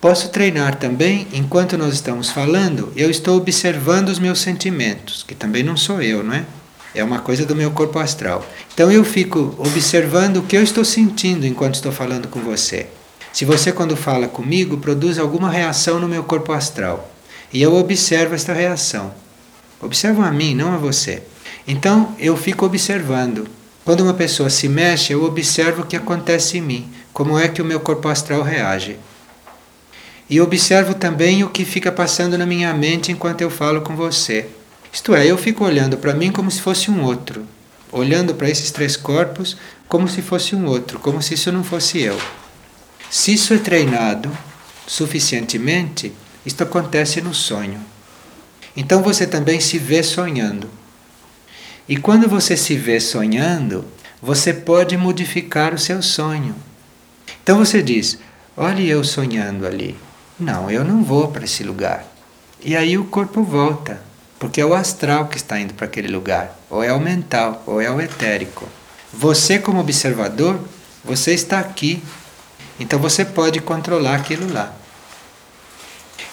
Posso 0.00 0.28
treinar 0.28 0.76
também, 0.76 1.26
enquanto 1.32 1.76
nós 1.76 1.94
estamos 1.94 2.30
falando, 2.30 2.92
eu 2.94 3.10
estou 3.10 3.36
observando 3.36 4.08
os 4.08 4.18
meus 4.18 4.40
sentimentos, 4.40 5.24
que 5.26 5.34
também 5.34 5.62
não 5.62 5.76
sou 5.76 6.00
eu, 6.00 6.22
não 6.22 6.34
é? 6.34 6.44
É 6.94 7.02
uma 7.02 7.18
coisa 7.18 7.44
do 7.44 7.54
meu 7.54 7.70
corpo 7.70 7.98
astral. 7.98 8.46
Então 8.72 8.90
eu 8.90 9.04
fico 9.04 9.54
observando 9.58 10.38
o 10.38 10.42
que 10.42 10.56
eu 10.56 10.62
estou 10.62 10.84
sentindo 10.84 11.46
enquanto 11.46 11.74
estou 11.74 11.92
falando 11.92 12.28
com 12.28 12.40
você. 12.40 12.86
Se 13.32 13.44
você, 13.44 13.72
quando 13.72 13.96
fala 13.96 14.26
comigo, 14.26 14.78
produz 14.78 15.18
alguma 15.18 15.50
reação 15.50 16.00
no 16.00 16.08
meu 16.08 16.24
corpo 16.24 16.52
astral 16.52 17.12
e 17.52 17.62
eu 17.62 17.74
observo 17.74 18.34
esta 18.34 18.52
reação, 18.52 19.12
observo 19.80 20.22
a 20.22 20.30
mim, 20.30 20.54
não 20.54 20.72
a 20.72 20.76
você. 20.76 21.22
Então 21.66 22.14
eu 22.18 22.36
fico 22.36 22.66
observando. 22.66 23.48
Quando 23.88 24.02
uma 24.02 24.12
pessoa 24.12 24.50
se 24.50 24.68
mexe, 24.68 25.14
eu 25.14 25.24
observo 25.24 25.80
o 25.80 25.86
que 25.86 25.96
acontece 25.96 26.58
em 26.58 26.60
mim, 26.60 26.92
como 27.10 27.38
é 27.38 27.48
que 27.48 27.62
o 27.62 27.64
meu 27.64 27.80
corpo 27.80 28.06
astral 28.06 28.42
reage. 28.42 28.98
E 30.28 30.38
observo 30.42 30.92
também 30.92 31.42
o 31.42 31.48
que 31.48 31.64
fica 31.64 31.90
passando 31.90 32.36
na 32.36 32.44
minha 32.44 32.74
mente 32.74 33.10
enquanto 33.10 33.40
eu 33.40 33.48
falo 33.48 33.80
com 33.80 33.96
você. 33.96 34.46
Isto 34.92 35.14
é, 35.14 35.26
eu 35.26 35.38
fico 35.38 35.64
olhando 35.64 35.96
para 35.96 36.12
mim 36.12 36.30
como 36.30 36.50
se 36.50 36.60
fosse 36.60 36.90
um 36.90 37.02
outro, 37.02 37.46
olhando 37.90 38.34
para 38.34 38.50
esses 38.50 38.70
três 38.70 38.94
corpos 38.94 39.56
como 39.88 40.06
se 40.06 40.20
fosse 40.20 40.54
um 40.54 40.66
outro, 40.66 40.98
como 40.98 41.22
se 41.22 41.32
isso 41.32 41.50
não 41.50 41.64
fosse 41.64 41.98
eu. 41.98 42.20
Se 43.08 43.32
isso 43.32 43.54
é 43.54 43.56
treinado 43.56 44.30
suficientemente, 44.86 46.12
isto 46.44 46.62
acontece 46.62 47.22
no 47.22 47.32
sonho. 47.32 47.80
Então 48.76 49.02
você 49.02 49.26
também 49.26 49.60
se 49.60 49.78
vê 49.78 50.02
sonhando. 50.02 50.68
E 51.88 51.96
quando 51.96 52.28
você 52.28 52.56
se 52.56 52.76
vê 52.76 53.00
sonhando, 53.00 53.84
você 54.20 54.52
pode 54.52 54.96
modificar 54.96 55.72
o 55.72 55.78
seu 55.78 56.02
sonho. 56.02 56.54
Então 57.42 57.58
você 57.58 57.82
diz: 57.82 58.18
Olha 58.56 58.82
eu 58.82 59.02
sonhando 59.02 59.66
ali. 59.66 59.96
Não, 60.38 60.70
eu 60.70 60.84
não 60.84 61.02
vou 61.02 61.28
para 61.28 61.44
esse 61.44 61.64
lugar. 61.64 62.04
E 62.62 62.76
aí 62.76 62.98
o 62.98 63.04
corpo 63.04 63.42
volta, 63.42 64.00
porque 64.38 64.60
é 64.60 64.66
o 64.66 64.74
astral 64.74 65.26
que 65.26 65.36
está 65.36 65.58
indo 65.58 65.74
para 65.74 65.86
aquele 65.86 66.08
lugar, 66.08 66.58
ou 66.68 66.82
é 66.82 66.92
o 66.92 67.00
mental, 67.00 67.62
ou 67.66 67.80
é 67.80 67.90
o 67.90 68.00
etérico. 68.00 68.68
Você, 69.12 69.58
como 69.58 69.80
observador, 69.80 70.60
você 71.04 71.32
está 71.32 71.58
aqui 71.58 72.02
então 72.80 72.98
você 72.98 73.24
pode 73.24 73.60
controlar 73.60 74.14
aquilo 74.14 74.52
lá. 74.52 74.72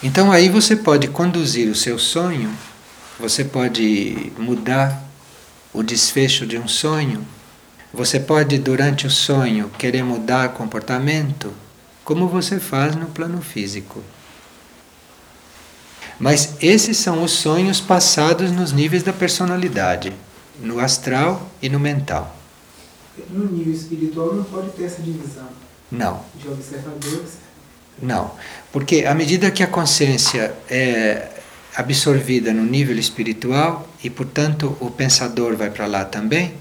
Então 0.04 0.32
aí 0.32 0.50
você 0.50 0.76
pode 0.76 1.08
conduzir 1.08 1.70
o 1.70 1.76
seu 1.76 1.98
sonho, 1.98 2.52
você 3.20 3.44
pode 3.44 4.32
mudar 4.38 5.04
o 5.76 5.84
desfecho 5.84 6.46
de 6.46 6.58
um 6.58 6.68
sonho, 6.68 7.26
você 7.94 8.20
pode 8.20 8.58
durante 8.58 9.06
o 9.06 9.12
sonho 9.12 9.70
querer 9.78 10.04
mudar 10.04 10.50
comportamento, 10.50 11.54
como 12.04 12.28
você 12.28 12.60
faz 12.60 12.96
no 12.96 13.08
plano 13.08 13.42
físico. 13.42 14.02
Mas 16.20 16.56
esses 16.62 16.98
são 16.98 17.24
os 17.24 17.32
sonhos 17.32 17.82
passados 17.82 18.52
nos 18.52 18.72
níveis 18.72 19.04
da 19.04 19.12
personalidade, 19.12 20.14
no 20.62 20.80
astral 20.80 21.50
e 21.62 21.68
no 21.68 21.80
mental. 21.80 22.36
No 23.30 23.46
nível 23.46 23.74
espiritual 23.74 24.34
não 24.34 24.44
pode 24.44 24.70
ter 24.72 24.86
essa 24.86 25.02
divisão. 25.02 25.48
Não. 25.92 26.22
De 26.36 26.48
observadores? 26.48 27.38
Não. 28.02 28.32
Porque 28.72 29.06
à 29.06 29.14
medida 29.14 29.52
que 29.52 29.64
a 29.64 29.68
consciência 29.68 30.54
é 30.70 31.30
absorvida 31.76 32.54
no 32.54 32.64
nível 32.64 32.98
espiritual 32.98 33.88
e, 34.06 34.10
portanto, 34.10 34.78
o 34.80 34.90
pensador 34.90 35.56
vai 35.56 35.70
para 35.70 35.88
lá 35.88 36.06
também, 36.06 36.54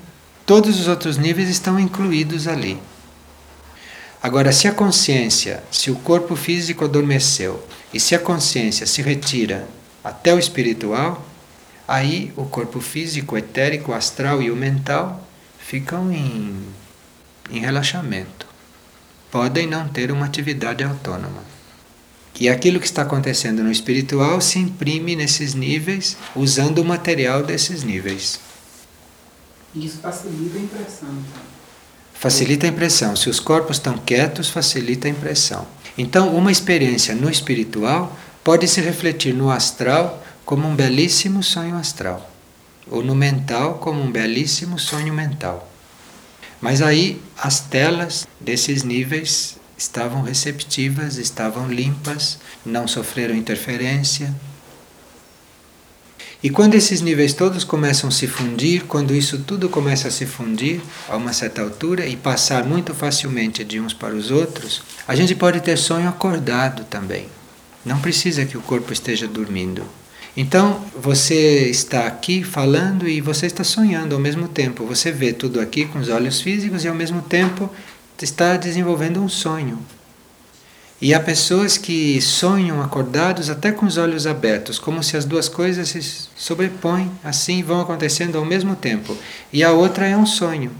todos 0.46 0.80
os 0.80 0.88
outros 0.88 1.18
níveis 1.18 1.48
estão 1.48 1.78
incluídos 1.78 2.48
ali. 2.48 2.78
Agora, 4.22 4.50
se 4.52 4.66
a 4.66 4.72
consciência, 4.72 5.62
se 5.70 5.90
o 5.90 5.96
corpo 5.96 6.34
físico 6.34 6.84
adormeceu 6.84 7.62
e 7.92 8.00
se 8.00 8.14
a 8.14 8.18
consciência 8.18 8.86
se 8.86 9.02
retira 9.02 9.68
até 10.02 10.32
o 10.34 10.38
espiritual, 10.38 11.26
aí 11.86 12.32
o 12.36 12.46
corpo 12.46 12.80
físico, 12.80 13.36
etérico, 13.36 13.92
astral 13.92 14.42
e 14.42 14.50
o 14.50 14.56
mental 14.56 15.28
ficam 15.58 16.10
em, 16.10 16.56
em 17.50 17.60
relaxamento 17.60 18.54
podem 19.34 19.66
não 19.66 19.88
ter 19.88 20.12
uma 20.12 20.26
atividade 20.26 20.84
autônoma. 20.84 21.42
E 22.38 22.48
aquilo 22.48 22.80
que 22.80 22.86
está 22.86 23.02
acontecendo 23.02 23.62
no 23.62 23.70
espiritual 23.70 24.40
se 24.40 24.58
imprime 24.58 25.14
nesses 25.14 25.54
níveis, 25.54 26.16
usando 26.34 26.78
o 26.78 26.84
material 26.84 27.42
desses 27.44 27.84
níveis. 27.84 28.40
Isso 29.74 29.98
facilita 29.98 30.58
a 30.58 30.62
impressão. 30.62 31.08
Então. 31.08 31.42
Facilita 32.12 32.66
a 32.66 32.70
impressão. 32.70 33.16
Se 33.16 33.28
os 33.28 33.38
corpos 33.38 33.76
estão 33.76 33.98
quietos, 33.98 34.48
facilita 34.48 35.06
a 35.06 35.10
impressão. 35.10 35.66
Então, 35.96 36.34
uma 36.34 36.50
experiência 36.50 37.14
no 37.14 37.30
espiritual 37.30 38.16
pode 38.42 38.66
se 38.66 38.80
refletir 38.80 39.34
no 39.34 39.50
astral 39.50 40.22
como 40.44 40.68
um 40.68 40.74
belíssimo 40.74 41.42
sonho 41.42 41.76
astral, 41.76 42.30
ou 42.90 43.02
no 43.02 43.14
mental 43.14 43.74
como 43.74 44.02
um 44.02 44.10
belíssimo 44.10 44.78
sonho 44.78 45.14
mental. 45.14 45.70
Mas 46.60 46.82
aí 46.82 47.20
as 47.36 47.60
telas 47.60 48.26
desses 48.40 48.82
níveis 48.82 49.56
estavam 49.84 50.22
receptivas, 50.22 51.18
estavam 51.18 51.68
limpas, 51.68 52.38
não 52.64 52.88
sofreram 52.88 53.34
interferência. 53.34 54.34
E 56.42 56.50
quando 56.50 56.74
esses 56.74 57.00
níveis 57.00 57.32
todos 57.32 57.64
começam 57.64 58.08
a 58.08 58.12
se 58.12 58.26
fundir, 58.26 58.84
quando 58.84 59.14
isso 59.14 59.38
tudo 59.38 59.68
começa 59.68 60.08
a 60.08 60.10
se 60.10 60.26
fundir 60.26 60.80
a 61.08 61.16
uma 61.16 61.32
certa 61.32 61.62
altura 61.62 62.06
e 62.06 62.16
passar 62.16 62.64
muito 62.64 62.92
facilmente 62.94 63.64
de 63.64 63.80
uns 63.80 63.94
para 63.94 64.14
os 64.14 64.30
outros, 64.30 64.82
a 65.06 65.14
gente 65.14 65.34
pode 65.34 65.60
ter 65.60 65.76
sonho 65.78 66.08
acordado 66.08 66.84
também. 66.84 67.28
Não 67.84 67.98
precisa 68.00 68.44
que 68.44 68.58
o 68.58 68.62
corpo 68.62 68.92
esteja 68.92 69.26
dormindo. 69.26 69.84
Então, 70.36 70.84
você 71.00 71.68
está 71.70 72.06
aqui 72.06 72.42
falando 72.42 73.08
e 73.08 73.20
você 73.20 73.46
está 73.46 73.62
sonhando 73.62 74.14
ao 74.14 74.20
mesmo 74.20 74.48
tempo. 74.48 74.84
Você 74.84 75.12
vê 75.12 75.32
tudo 75.32 75.60
aqui 75.60 75.84
com 75.84 75.98
os 75.98 76.08
olhos 76.08 76.40
físicos 76.40 76.84
e 76.84 76.88
ao 76.88 76.94
mesmo 76.94 77.22
tempo 77.22 77.70
está 78.22 78.56
desenvolvendo 78.56 79.20
um 79.20 79.28
sonho. 79.28 79.78
E 81.00 81.12
há 81.12 81.20
pessoas 81.20 81.76
que 81.76 82.20
sonham 82.20 82.80
acordados 82.80 83.50
até 83.50 83.72
com 83.72 83.84
os 83.84 83.98
olhos 83.98 84.26
abertos, 84.26 84.78
como 84.78 85.02
se 85.02 85.16
as 85.16 85.24
duas 85.24 85.48
coisas 85.48 85.88
se 85.88 86.00
sobrepõem, 86.36 87.10
assim 87.22 87.62
vão 87.62 87.80
acontecendo 87.80 88.38
ao 88.38 88.44
mesmo 88.44 88.76
tempo. 88.76 89.16
E 89.52 89.62
a 89.62 89.72
outra 89.72 90.06
é 90.06 90.16
um 90.16 90.24
sonho, 90.24 90.70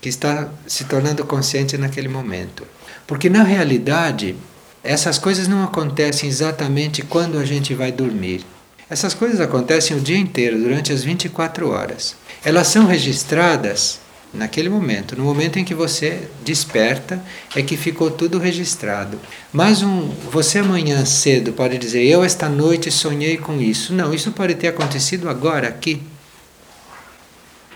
que 0.00 0.08
está 0.08 0.48
se 0.66 0.84
tornando 0.84 1.24
consciente 1.24 1.76
naquele 1.76 2.08
momento. 2.08 2.66
Porque 3.06 3.28
na 3.28 3.42
realidade, 3.42 4.34
essas 4.82 5.18
coisas 5.18 5.46
não 5.46 5.62
acontecem 5.62 6.28
exatamente 6.28 7.02
quando 7.02 7.38
a 7.38 7.44
gente 7.44 7.74
vai 7.74 7.92
dormir. 7.92 8.44
Essas 8.90 9.12
coisas 9.12 9.38
acontecem 9.38 9.96
o 9.96 10.00
dia 10.00 10.18
inteiro, 10.18 10.58
durante 10.58 10.92
as 10.92 11.04
24 11.04 11.68
horas. 11.68 12.16
Elas 12.42 12.68
são 12.68 12.86
registradas 12.86 14.00
naquele 14.32 14.68
momento, 14.68 15.16
no 15.16 15.24
momento 15.24 15.58
em 15.58 15.64
que 15.64 15.74
você 15.74 16.28
desperta, 16.44 17.22
é 17.54 17.62
que 17.62 17.76
ficou 17.76 18.10
tudo 18.10 18.38
registrado. 18.38 19.18
Mas 19.52 19.82
um, 19.82 20.08
você 20.30 20.58
amanhã 20.58 21.04
cedo 21.04 21.52
pode 21.52 21.78
dizer: 21.78 22.04
Eu 22.04 22.22
esta 22.24 22.48
noite 22.48 22.90
sonhei 22.90 23.36
com 23.36 23.60
isso. 23.60 23.92
Não, 23.92 24.12
isso 24.12 24.32
pode 24.32 24.54
ter 24.54 24.68
acontecido 24.68 25.28
agora, 25.28 25.68
aqui. 25.68 26.02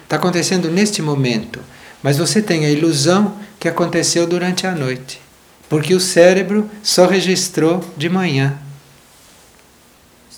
Está 0.05 0.17
acontecendo 0.17 0.71
neste 0.71 1.01
momento. 1.01 1.61
Mas 2.03 2.19
você 2.19 2.43
tem 2.43 2.67
a 2.67 2.71
ilusão 2.71 3.39
que 3.59 3.69
aconteceu 3.69 4.27
durante 4.27 4.67
a 4.67 4.73
noite. 4.73 5.21
Porque 5.69 5.95
o 5.95 6.01
cérebro 6.01 6.69
só 6.83 7.07
registrou 7.07 7.83
de 7.97 8.09
manhã. 8.11 8.59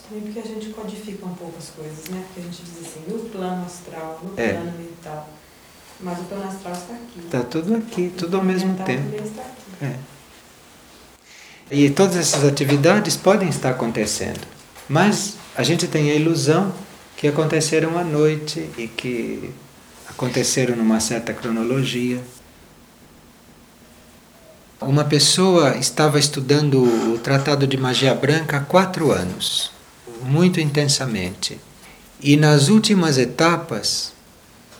Também 0.08 0.32
porque 0.32 0.38
a 0.38 0.42
gente 0.42 0.68
codifica 0.68 1.26
um 1.26 1.34
pouco 1.34 1.54
as 1.58 1.70
coisas, 1.70 2.08
né? 2.10 2.22
Porque 2.26 2.40
a 2.40 2.42
gente 2.44 2.62
diz 2.62 2.86
assim, 2.86 3.00
no 3.08 3.18
plano 3.30 3.64
astral, 3.64 4.20
no 4.22 4.40
É. 4.40 4.52
plano 4.52 4.66
mental. 4.78 4.83
Mas 6.04 6.18
o 6.18 6.24
plano 6.24 6.46
astral 6.46 6.74
está 6.74 6.92
aqui. 6.92 7.18
Está 7.24 7.40
tudo 7.40 7.74
aqui, 7.76 8.12
tudo 8.16 8.36
ao 8.36 8.44
mesmo 8.44 8.76
tempo. 8.84 9.22
É. 9.80 9.94
E 11.70 11.88
todas 11.88 12.16
essas 12.16 12.44
atividades 12.44 13.16
podem 13.16 13.48
estar 13.48 13.70
acontecendo, 13.70 14.46
mas 14.86 15.34
a 15.56 15.62
gente 15.62 15.88
tem 15.88 16.10
a 16.10 16.14
ilusão 16.14 16.72
que 17.16 17.26
aconteceram 17.26 17.98
à 17.98 18.04
noite 18.04 18.68
e 18.76 18.86
que 18.86 19.50
aconteceram 20.06 20.76
numa 20.76 21.00
certa 21.00 21.32
cronologia. 21.32 22.22
Uma 24.80 25.04
pessoa 25.04 25.76
estava 25.78 26.18
estudando 26.18 26.82
o 27.14 27.18
Tratado 27.18 27.66
de 27.66 27.78
Magia 27.78 28.14
Branca 28.14 28.58
há 28.58 28.60
quatro 28.60 29.10
anos, 29.10 29.72
muito 30.22 30.60
intensamente. 30.60 31.58
E 32.20 32.36
nas 32.36 32.68
últimas 32.68 33.16
etapas, 33.16 34.13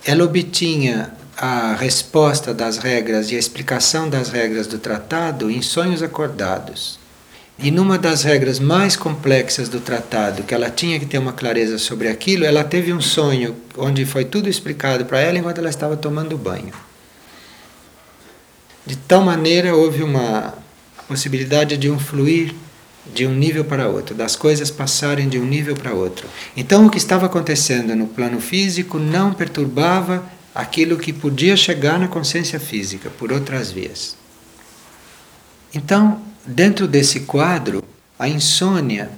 ela 0.04 0.24
obtinha 0.24 1.12
a 1.36 1.74
resposta 1.74 2.52
das 2.52 2.78
regras 2.78 3.30
e 3.30 3.36
a 3.36 3.38
explicação 3.38 4.08
das 4.08 4.28
regras 4.28 4.66
do 4.66 4.78
tratado 4.78 5.50
em 5.50 5.62
sonhos 5.62 6.02
acordados. 6.02 6.98
E 7.58 7.70
numa 7.70 7.96
das 7.96 8.22
regras 8.22 8.58
mais 8.58 8.96
complexas 8.96 9.68
do 9.68 9.80
tratado, 9.80 10.42
que 10.42 10.54
ela 10.54 10.70
tinha 10.70 10.98
que 10.98 11.06
ter 11.06 11.18
uma 11.18 11.32
clareza 11.32 11.78
sobre 11.78 12.08
aquilo, 12.08 12.44
ela 12.44 12.64
teve 12.64 12.92
um 12.92 13.00
sonho 13.00 13.56
onde 13.78 14.04
foi 14.04 14.24
tudo 14.24 14.48
explicado 14.48 15.04
para 15.04 15.20
ela 15.20 15.38
enquanto 15.38 15.58
ela 15.58 15.70
estava 15.70 15.96
tomando 15.96 16.36
banho. 16.36 16.72
De 18.84 18.96
tal 18.96 19.22
maneira 19.22 19.74
houve 19.74 20.02
uma 20.02 20.54
possibilidade 21.08 21.76
de 21.76 21.90
um 21.90 21.98
fluir 21.98 22.54
de 23.12 23.26
um 23.26 23.34
nível 23.34 23.64
para 23.64 23.88
outro, 23.88 24.14
das 24.14 24.34
coisas 24.34 24.70
passarem 24.70 25.28
de 25.28 25.38
um 25.38 25.44
nível 25.44 25.74
para 25.74 25.92
outro. 25.92 26.26
Então 26.56 26.86
o 26.86 26.90
que 26.90 26.98
estava 26.98 27.26
acontecendo 27.26 27.94
no 27.94 28.06
plano 28.06 28.40
físico 28.40 28.98
não 28.98 29.32
perturbava 29.32 30.24
aquilo 30.54 30.96
que 30.96 31.12
podia 31.12 31.56
chegar 31.56 31.98
na 31.98 32.08
consciência 32.08 32.60
física 32.60 33.10
por 33.10 33.32
outras 33.32 33.70
vias. 33.72 34.16
Então, 35.74 36.22
dentro 36.46 36.86
desse 36.86 37.20
quadro, 37.20 37.82
a 38.16 38.28
insônia 38.28 39.10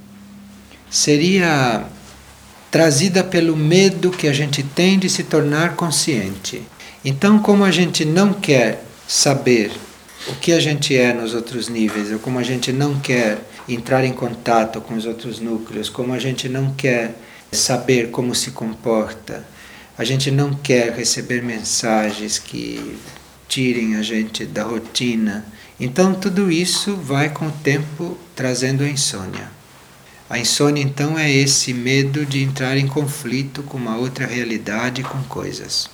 seria 0.90 1.84
trazida 2.70 3.22
pelo 3.22 3.54
medo 3.54 4.10
que 4.10 4.26
a 4.26 4.32
gente 4.32 4.62
tem 4.62 4.98
de 4.98 5.10
se 5.10 5.24
tornar 5.24 5.76
consciente. 5.76 6.62
Então, 7.04 7.38
como 7.38 7.64
a 7.64 7.70
gente 7.70 8.04
não 8.04 8.32
quer 8.32 8.84
saber 9.06 9.70
o 10.28 10.34
que 10.34 10.52
a 10.52 10.58
gente 10.58 10.96
é 10.96 11.12
nos 11.12 11.34
outros 11.34 11.68
níveis, 11.68 12.10
ou 12.10 12.18
como 12.18 12.38
a 12.38 12.42
gente 12.42 12.72
não 12.72 12.98
quer 12.98 13.38
entrar 13.68 14.04
em 14.04 14.12
contato 14.12 14.80
com 14.80 14.94
os 14.94 15.06
outros 15.06 15.40
núcleos, 15.40 15.88
como 15.88 16.12
a 16.12 16.18
gente 16.18 16.48
não 16.48 16.72
quer 16.74 17.14
saber 17.52 18.10
como 18.10 18.34
se 18.34 18.50
comporta, 18.50 19.46
a 19.98 20.04
gente 20.04 20.30
não 20.30 20.54
quer 20.54 20.92
receber 20.92 21.42
mensagens 21.42 22.38
que 22.38 22.98
tirem 23.48 23.96
a 23.96 24.02
gente 24.02 24.44
da 24.44 24.62
rotina. 24.62 25.44
Então, 25.80 26.14
tudo 26.14 26.50
isso 26.50 26.96
vai 26.96 27.30
com 27.30 27.46
o 27.46 27.52
tempo 27.52 28.16
trazendo 28.34 28.84
a 28.84 28.88
insônia. 28.88 29.50
A 30.28 30.38
insônia, 30.38 30.82
então, 30.82 31.18
é 31.18 31.30
esse 31.30 31.72
medo 31.72 32.26
de 32.26 32.42
entrar 32.42 32.76
em 32.76 32.86
conflito 32.86 33.62
com 33.62 33.78
uma 33.78 33.96
outra 33.96 34.26
realidade, 34.26 35.02
com 35.02 35.22
coisas. 35.24 35.88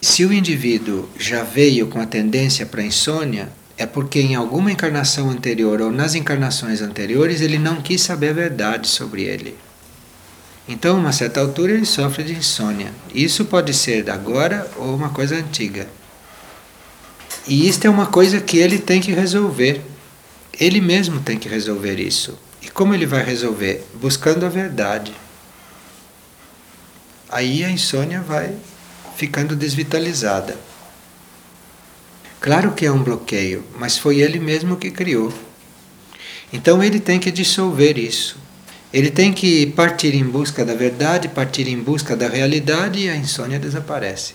Se 0.00 0.24
o 0.24 0.32
indivíduo 0.32 1.08
já 1.18 1.42
veio 1.42 1.88
com 1.88 2.00
a 2.00 2.06
tendência 2.06 2.64
para 2.64 2.80
a 2.80 2.86
insônia, 2.86 3.50
é 3.78 3.86
porque 3.86 4.20
em 4.20 4.34
alguma 4.34 4.72
encarnação 4.72 5.30
anterior 5.30 5.80
ou 5.80 5.92
nas 5.92 6.16
encarnações 6.16 6.82
anteriores 6.82 7.40
ele 7.40 7.58
não 7.58 7.80
quis 7.80 8.02
saber 8.02 8.30
a 8.30 8.32
verdade 8.32 8.88
sobre 8.88 9.22
ele. 9.22 9.56
Então, 10.68 10.96
a 10.96 10.98
uma 10.98 11.12
certa 11.12 11.40
altura, 11.40 11.72
ele 11.72 11.86
sofre 11.86 12.24
de 12.24 12.34
insônia. 12.34 12.92
Isso 13.14 13.46
pode 13.46 13.72
ser 13.72 14.10
agora 14.10 14.68
ou 14.76 14.94
uma 14.94 15.08
coisa 15.08 15.36
antiga. 15.36 15.88
E 17.46 17.66
isto 17.66 17.86
é 17.86 17.90
uma 17.90 18.06
coisa 18.06 18.38
que 18.40 18.58
ele 18.58 18.78
tem 18.78 19.00
que 19.00 19.12
resolver. 19.12 19.80
Ele 20.60 20.80
mesmo 20.80 21.20
tem 21.20 21.38
que 21.38 21.48
resolver 21.48 21.98
isso. 21.98 22.38
E 22.60 22.68
como 22.68 22.92
ele 22.92 23.06
vai 23.06 23.24
resolver? 23.24 23.86
Buscando 23.94 24.44
a 24.44 24.48
verdade. 24.50 25.14
Aí 27.30 27.64
a 27.64 27.70
insônia 27.70 28.20
vai 28.20 28.54
ficando 29.16 29.56
desvitalizada. 29.56 30.67
Claro 32.40 32.72
que 32.72 32.86
é 32.86 32.92
um 32.92 33.02
bloqueio, 33.02 33.64
mas 33.78 33.98
foi 33.98 34.20
ele 34.20 34.38
mesmo 34.38 34.76
que 34.76 34.90
criou. 34.90 35.32
Então 36.52 36.82
ele 36.82 37.00
tem 37.00 37.18
que 37.18 37.30
dissolver 37.30 37.98
isso. 37.98 38.36
Ele 38.92 39.10
tem 39.10 39.32
que 39.32 39.66
partir 39.66 40.14
em 40.14 40.24
busca 40.24 40.64
da 40.64 40.74
verdade, 40.74 41.28
partir 41.28 41.68
em 41.68 41.78
busca 41.78 42.16
da 42.16 42.28
realidade 42.28 43.00
e 43.00 43.10
a 43.10 43.16
insônia 43.16 43.58
desaparece. 43.58 44.34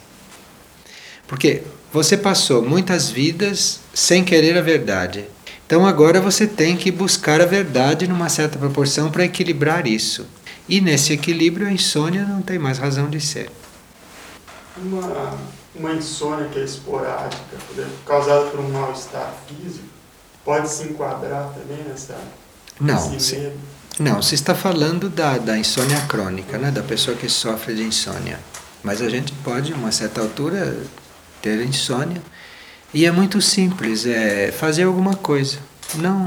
Porque 1.27 1.63
você 1.91 2.17
passou 2.17 2.63
muitas 2.63 3.09
vidas 3.09 3.79
sem 3.93 4.23
querer 4.23 4.57
a 4.57 4.61
verdade. 4.61 5.25
Então 5.65 5.87
agora 5.87 6.21
você 6.21 6.45
tem 6.45 6.75
que 6.75 6.91
buscar 6.91 7.41
a 7.41 7.45
verdade 7.45 8.07
numa 8.07 8.29
certa 8.29 8.59
proporção 8.59 9.09
para 9.09 9.25
equilibrar 9.25 9.87
isso. 9.87 10.27
E 10.67 10.79
nesse 10.79 11.13
equilíbrio 11.13 11.67
a 11.67 11.71
insônia 11.71 12.25
não 12.25 12.41
tem 12.41 12.59
mais 12.59 12.77
razão 12.77 13.09
de 13.09 13.19
ser. 13.19 13.49
Uma, 14.77 15.37
uma 15.75 15.93
insônia 15.93 16.49
que 16.49 16.59
é 16.59 16.63
esporádica, 16.63 17.57
por 17.67 17.77
exemplo, 17.77 17.97
causada 18.05 18.49
por 18.49 18.59
um 18.59 18.69
mal-estar 18.69 19.33
físico, 19.47 19.85
pode 20.43 20.67
se 20.69 20.83
enquadrar 20.83 21.53
também 21.53 21.83
nessa 21.87 22.15
Não, 22.79 23.19
se, 23.19 23.51
não, 23.99 24.21
se 24.21 24.33
está 24.35 24.55
falando 24.55 25.09
da, 25.09 25.37
da 25.37 25.57
insônia 25.57 26.01
crônica, 26.07 26.57
né? 26.57 26.71
da 26.71 26.81
pessoa 26.81 27.15
que 27.15 27.29
sofre 27.29 27.75
de 27.75 27.83
insônia. 27.83 28.39
Mas 28.81 29.01
a 29.01 29.09
gente 29.09 29.31
pode, 29.43 29.71
a 29.71 29.75
uma 29.75 29.91
certa 29.91 30.21
altura, 30.21 30.75
ter 31.41 31.63
insônia. 31.63 32.21
E 32.93 33.05
é 33.05 33.11
muito 33.11 33.41
simples, 33.41 34.05
é 34.05 34.51
fazer 34.51 34.83
alguma 34.83 35.15
coisa. 35.15 35.57
Não, 35.95 36.19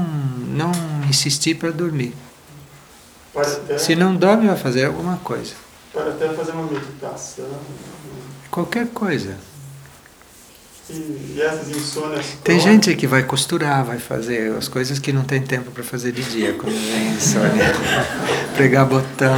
não 0.47 0.71
insistir 1.09 1.55
para 1.55 1.71
dormir. 1.71 2.15
Até, 3.35 3.77
Se 3.77 3.95
não 3.95 4.15
dorme, 4.15 4.47
vai 4.47 4.57
fazer 4.57 4.85
alguma 4.85 5.17
coisa. 5.17 5.53
pode 5.93 6.09
até 6.09 6.29
fazer 6.29 6.51
uma 6.51 6.65
meditação. 6.71 7.45
Qualquer 8.51 8.87
coisa. 8.87 9.35
E, 10.89 11.41
essas 11.41 11.69
insônias 11.69 12.25
Tem 12.43 12.59
gente 12.59 12.95
que 12.95 13.05
vai 13.05 13.23
costurar, 13.23 13.83
vai 13.83 13.99
fazer 13.99 14.55
as 14.55 14.69
coisas 14.69 14.99
que 14.99 15.11
não 15.11 15.23
tem 15.23 15.41
tempo 15.41 15.69
para 15.71 15.83
fazer 15.83 16.13
de 16.13 16.23
dia 16.23 16.53
quando 16.53 16.73
vem 16.73 17.09
insônia. 17.09 17.73
Pregar 18.55 18.85
botão. 18.85 19.37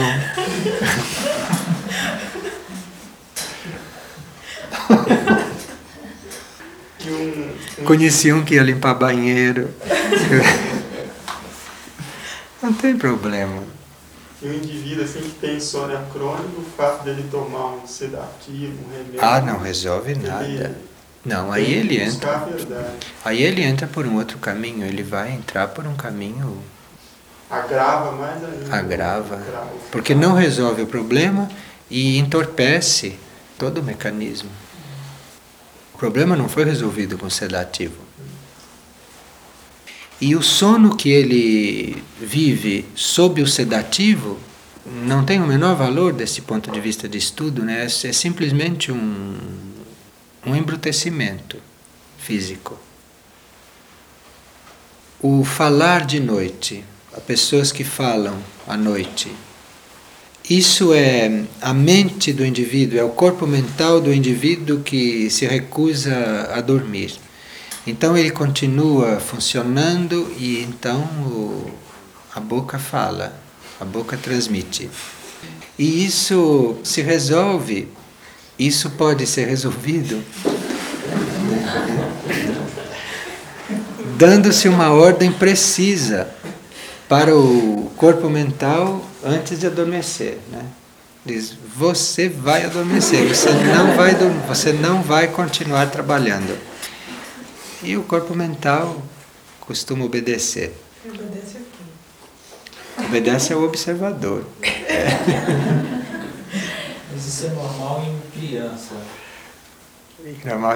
Um, 7.07 7.81
um 7.81 7.85
Conheci 7.85 8.31
um 8.31 8.45
que 8.45 8.53
ia 8.55 8.63
limpar 8.63 8.93
banheiro. 8.93 9.69
Não 12.61 12.73
tem 12.73 12.97
problema. 12.97 13.63
E 14.41 14.47
um 14.47 14.53
indivíduo 14.53 15.03
assim 15.03 15.19
que 15.21 15.31
tem 15.41 15.57
insônia 15.57 16.01
crônica, 16.13 16.59
o 16.59 16.63
fato 16.77 17.03
dele 17.03 17.25
tomar 17.29 17.73
um 17.73 17.85
sedativo, 17.85 18.77
um 18.87 18.91
remédio. 18.97 19.19
Ah, 19.21 19.41
não 19.41 19.59
resolve 19.59 20.11
ele 20.11 20.27
nada. 20.27 20.75
Não, 21.25 21.51
aí 21.51 21.73
ele 21.73 21.97
entra. 21.97 22.11
buscar 22.11 22.35
a 22.35 22.45
verdade. 22.45 22.93
Aí 23.25 23.43
ele 23.43 23.61
entra 23.61 23.85
por 23.87 24.05
um 24.05 24.15
outro 24.15 24.37
caminho, 24.37 24.85
ele 24.85 25.03
vai 25.03 25.33
entrar 25.33 25.67
por 25.67 25.85
um 25.85 25.93
caminho 25.95 26.57
Agrava 27.49 28.11
mais 28.13 28.41
ainda. 28.43 28.75
agrava, 28.75 29.35
Agrava. 29.35 29.71
porque 29.91 30.15
não 30.15 30.33
resolve 30.33 30.83
o 30.83 30.87
problema 30.87 31.49
e 31.89 32.17
entorpece 32.17 33.19
todo 33.57 33.79
o 33.79 33.83
mecanismo. 33.83 34.49
O 35.93 35.97
problema 35.97 36.35
não 36.37 36.47
foi 36.47 36.63
resolvido 36.63 37.17
com 37.17 37.29
sedativo. 37.29 37.95
E 40.21 40.35
o 40.35 40.41
sono 40.43 40.95
que 40.95 41.09
ele 41.09 42.03
vive 42.19 42.85
sob 42.93 43.41
o 43.41 43.47
sedativo 43.47 44.37
não 45.03 45.23
tem 45.23 45.41
o 45.41 45.47
menor 45.47 45.75
valor 45.75 46.11
desse 46.11 46.41
ponto 46.41 46.71
de 46.71 46.79
vista 46.81 47.07
de 47.07 47.17
estudo, 47.17 47.63
né? 47.63 47.85
é 47.85 48.11
simplesmente 48.11 48.91
um, 48.91 49.37
um 50.45 50.55
embrutecimento 50.55 51.57
físico. 52.17 52.77
O 55.21 55.43
falar 55.43 56.05
de 56.05 56.19
noite, 56.19 56.83
há 57.13 57.21
pessoas 57.21 57.71
que 57.71 57.83
falam 57.83 58.37
à 58.67 58.75
noite, 58.75 59.31
isso 60.49 60.93
é 60.93 61.43
a 61.61 61.73
mente 61.73 62.33
do 62.33 62.43
indivíduo, 62.43 62.99
é 62.99 63.03
o 63.03 63.09
corpo 63.09 63.45
mental 63.45 64.01
do 64.01 64.11
indivíduo 64.11 64.79
que 64.79 65.29
se 65.29 65.45
recusa 65.45 66.49
a 66.53 66.59
dormir. 66.59 67.13
Então 67.87 68.17
ele 68.17 68.31
continua 68.31 69.19
funcionando 69.19 70.31
e 70.37 70.61
então 70.63 71.01
o, 71.25 71.71
a 72.35 72.39
boca 72.39 72.77
fala, 72.77 73.33
a 73.79 73.85
boca 73.85 74.17
transmite. 74.17 74.89
E 75.77 76.05
isso 76.05 76.77
se 76.83 77.01
resolve, 77.01 77.87
isso 78.57 78.89
pode 78.91 79.25
ser 79.25 79.47
resolvido 79.47 80.23
dando-se 84.19 84.67
uma 84.67 84.91
ordem 84.91 85.31
precisa 85.31 86.27
para 87.07 87.33
o 87.33 87.89
corpo 87.95 88.29
mental 88.29 89.01
antes 89.23 89.57
de 89.57 89.65
adormecer, 89.65 90.37
né? 90.51 90.65
Diz: 91.25 91.53
você 91.75 92.27
vai 92.27 92.65
adormecer, 92.65 93.25
você 93.25 93.49
não 93.49 93.95
vai 93.95 94.13
você 94.45 94.73
não 94.73 95.01
vai 95.01 95.29
continuar 95.29 95.85
trabalhando. 95.87 96.57
E 97.83 97.95
o 97.97 98.03
corpo 98.03 98.35
mental 98.35 99.01
costuma 99.61 100.05
obedecer. 100.05 100.73
Obedece 101.05 101.57
a 101.57 101.61
quem? 102.97 103.05
Obedece 103.05 103.53
ao 103.53 103.63
observador. 103.63 104.45
Mas 107.11 107.25
isso 107.25 107.45
é 107.47 107.49
normal 107.49 108.03
em 108.05 108.19
criança. 108.39 108.95
Normal, 110.43 110.75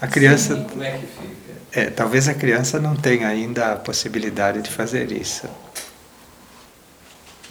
a 0.00 0.06
criança, 0.06 0.54
Sim, 0.54 0.64
como 0.70 0.82
é 0.84 0.92
que 0.92 1.06
fica? 1.06 1.54
é, 1.72 1.90
talvez 1.90 2.28
a 2.28 2.34
criança 2.34 2.78
não 2.78 2.94
tenha 2.94 3.26
ainda 3.26 3.72
a 3.72 3.76
possibilidade 3.76 4.62
de 4.62 4.70
fazer 4.70 5.10
isso. 5.10 5.46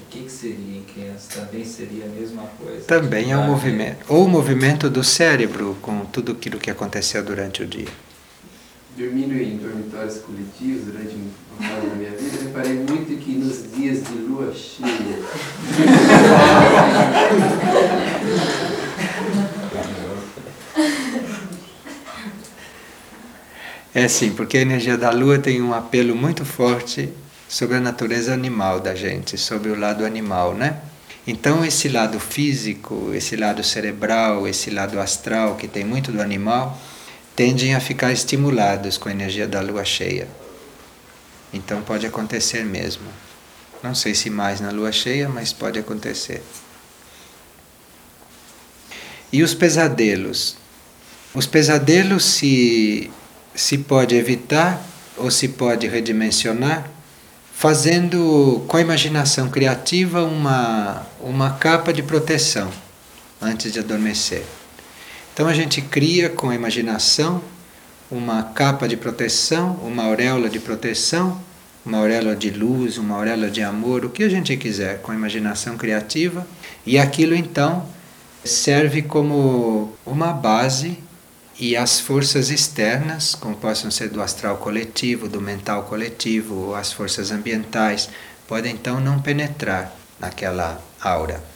O 0.02 0.06
que, 0.10 0.24
que 0.24 0.32
seria 0.32 0.78
em 0.78 0.84
criança? 0.84 1.42
Também 1.42 1.66
seria 1.66 2.06
a 2.06 2.08
mesma 2.08 2.44
coisa? 2.58 2.86
Também 2.86 3.32
é 3.34 3.38
um 3.38 3.44
Ah, 3.44 3.48
movimento, 3.48 4.06
ou 4.08 4.24
o 4.24 4.30
movimento 4.30 4.90
do 4.90 5.04
cérebro 5.04 5.76
com 5.82 6.06
tudo 6.06 6.32
aquilo 6.32 6.58
que 6.60 6.72
aconteceu 6.72 7.22
durante 7.24 7.62
o 7.64 7.68
dia. 7.68 7.90
Dormindo 8.96 9.34
em 9.34 9.58
dormitórios 9.58 10.20
coletivos 10.20 10.86
durante 10.86 11.16
uma 11.16 11.68
fase 11.68 11.88
da 11.88 11.96
minha 11.96 12.12
vida, 12.12 12.38
eu 12.38 12.44
reparei 12.44 12.74
muito 12.74 13.18
que 13.20 13.32
nos 13.32 13.72
dias 13.76 14.04
de 14.04 14.14
lua 14.14 14.54
cheia, 14.54 15.20
É 23.96 24.08
sim, 24.08 24.32
porque 24.32 24.58
a 24.58 24.62
energia 24.62 24.98
da 24.98 25.12
lua 25.12 25.38
tem 25.38 25.62
um 25.62 25.72
apelo 25.72 26.16
muito 26.16 26.44
forte 26.44 27.10
sobre 27.48 27.78
a 27.78 27.80
natureza 27.80 28.34
animal 28.34 28.80
da 28.80 28.96
gente, 28.96 29.38
sobre 29.38 29.70
o 29.70 29.80
lado 29.80 30.04
animal, 30.04 30.56
né? 30.56 30.78
Então 31.28 31.64
esse 31.64 31.88
lado 31.88 32.20
físico, 32.20 33.12
esse 33.14 33.36
lado 33.36 33.64
cerebral, 33.64 34.48
esse 34.48 34.72
lado 34.72 35.00
astral 35.00 35.56
que 35.56 35.68
tem 35.68 35.86
muito 35.86 36.12
do 36.12 36.22
animal, 36.22 36.76
tendem 37.36 37.76
a 37.76 37.80
ficar 37.80 38.12
estimulados 38.12 38.98
com 38.98 39.10
a 39.10 39.12
energia 39.12 39.48
da 39.48 39.62
lua 39.62 39.84
cheia. 39.84 40.28
Então 41.54 41.82
pode 41.82 42.06
acontecer 42.06 42.64
mesmo. 42.64 43.08
Não 43.82 43.94
sei 43.94 44.16
se 44.16 44.30
mais 44.30 44.62
na 44.62 44.72
lua 44.72 44.92
cheia, 44.92 45.28
mas 45.28 45.52
pode 45.52 45.78
acontecer. 45.78 46.42
E 49.32 49.44
os 49.44 49.54
pesadelos? 49.54 50.56
Os 51.34 51.46
pesadelos 51.46 52.24
se 52.24 53.12
se 53.56 53.78
pode 53.78 54.16
evitar 54.16 54.82
ou 55.16 55.30
se 55.30 55.48
pode 55.48 55.88
redimensionar 55.88 56.90
fazendo 57.54 58.64
com 58.68 58.78
a 58.78 58.82
imaginação 58.82 59.50
criativa 59.50 60.24
uma, 60.24 61.06
uma 61.22 61.52
capa 61.52 61.94
de 61.94 62.02
proteção 62.02 62.72
antes 63.42 63.72
de 63.72 63.80
adormecer. 63.80 64.44
Então 65.34 65.48
a 65.48 65.54
gente 65.54 65.82
cria 65.82 66.30
com 66.30 66.50
a 66.50 66.56
imaginação 66.56 67.42
uma 68.12 68.44
capa 68.44 68.88
de 68.88 68.96
proteção, 68.96 69.80
uma 69.82 70.04
auréola 70.04 70.48
de 70.48 70.60
proteção, 70.60 71.42
uma 71.84 71.98
auréola 71.98 72.36
de 72.36 72.52
luz, 72.52 73.00
uma 73.00 73.16
auréola 73.16 73.50
de 73.50 73.64
amor, 73.64 74.06
o 74.06 74.10
que 74.12 74.24
a 74.24 74.30
gente 74.30 74.56
quiser 74.56 75.02
com 75.02 75.12
a 75.12 75.16
imaginação 75.16 75.76
criativa, 75.76 76.48
e 76.86 77.00
aquilo 77.00 77.34
então 77.34 77.84
serve 78.46 79.02
como 79.02 79.94
uma 80.06 80.32
base 80.32 81.00
e 81.60 81.76
as 81.76 82.00
forças 82.00 82.52
externas, 82.52 83.34
como 83.34 83.56
possam 83.56 83.90
ser 83.90 84.10
do 84.10 84.22
astral 84.22 84.58
coletivo, 84.58 85.28
do 85.28 85.42
mental 85.42 85.84
coletivo, 85.84 86.56
ou 86.56 86.76
as 86.76 86.94
forças 86.94 87.32
ambientais, 87.32 88.10
podem 88.48 88.74
então 88.74 89.00
não 89.00 89.20
penetrar 89.20 89.96
naquela 90.20 90.80
aura. 91.02 91.53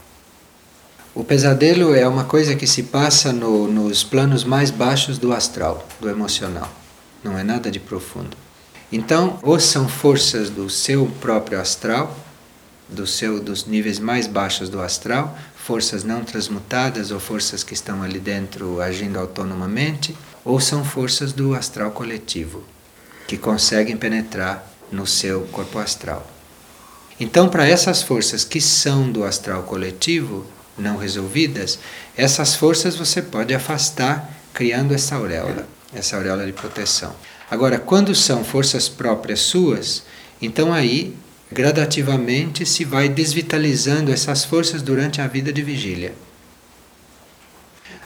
O 1.17 1.23
pesadelo 1.23 1.95
é 1.95 2.07
uma 2.07 2.25
coisa 2.25 2.55
que 2.55 2.67
se 2.67 2.83
passa 2.83 3.33
no, 3.33 3.67
nos 3.67 4.03
planos 4.03 4.43
mais 4.43 4.69
baixos 4.69 5.17
do 5.17 5.33
astral, 5.33 5.83
do 5.99 6.07
emocional. 6.07 6.71
Não 7.23 7.35
é 7.35 7.43
nada 7.43 7.71
de 7.71 7.79
profundo. 7.79 8.37
Então, 8.91 9.39
ou 9.41 9.59
são 9.59 9.89
forças 9.89 10.51
do 10.51 10.69
seu 10.69 11.07
próprio 11.19 11.59
astral, 11.59 12.15
do 12.87 13.07
seu, 13.07 13.39
dos 13.39 13.65
níveis 13.65 13.97
mais 13.97 14.27
baixos 14.27 14.69
do 14.69 14.79
astral, 14.79 15.35
forças 15.55 16.03
não 16.03 16.23
transmutadas 16.23 17.09
ou 17.09 17.19
forças 17.19 17.63
que 17.63 17.73
estão 17.73 18.03
ali 18.03 18.19
dentro 18.19 18.79
agindo 18.79 19.17
autonomamente, 19.17 20.15
ou 20.45 20.59
são 20.59 20.85
forças 20.85 21.33
do 21.33 21.55
astral 21.55 21.89
coletivo, 21.89 22.63
que 23.27 23.39
conseguem 23.39 23.97
penetrar 23.97 24.71
no 24.91 25.07
seu 25.07 25.41
corpo 25.51 25.79
astral. 25.79 26.29
Então, 27.19 27.49
para 27.49 27.67
essas 27.67 28.03
forças 28.03 28.43
que 28.43 28.61
são 28.61 29.11
do 29.11 29.23
astral 29.23 29.63
coletivo, 29.63 30.45
não 30.77 30.97
resolvidas, 30.97 31.79
essas 32.15 32.55
forças 32.55 32.95
você 32.95 33.21
pode 33.21 33.53
afastar 33.53 34.33
criando 34.53 34.93
essa 34.93 35.15
auréola, 35.15 35.67
essa 35.93 36.15
auréola 36.15 36.45
de 36.45 36.53
proteção. 36.53 37.15
Agora, 37.49 37.79
quando 37.79 38.13
são 38.13 38.43
forças 38.43 38.89
próprias 38.89 39.39
suas, 39.39 40.03
então 40.41 40.73
aí 40.73 41.15
gradativamente 41.51 42.65
se 42.65 42.83
vai 42.83 43.07
desvitalizando 43.07 44.11
essas 44.11 44.43
forças 44.43 44.81
durante 44.81 45.21
a 45.21 45.27
vida 45.27 45.51
de 45.53 45.61
vigília. 45.61 46.13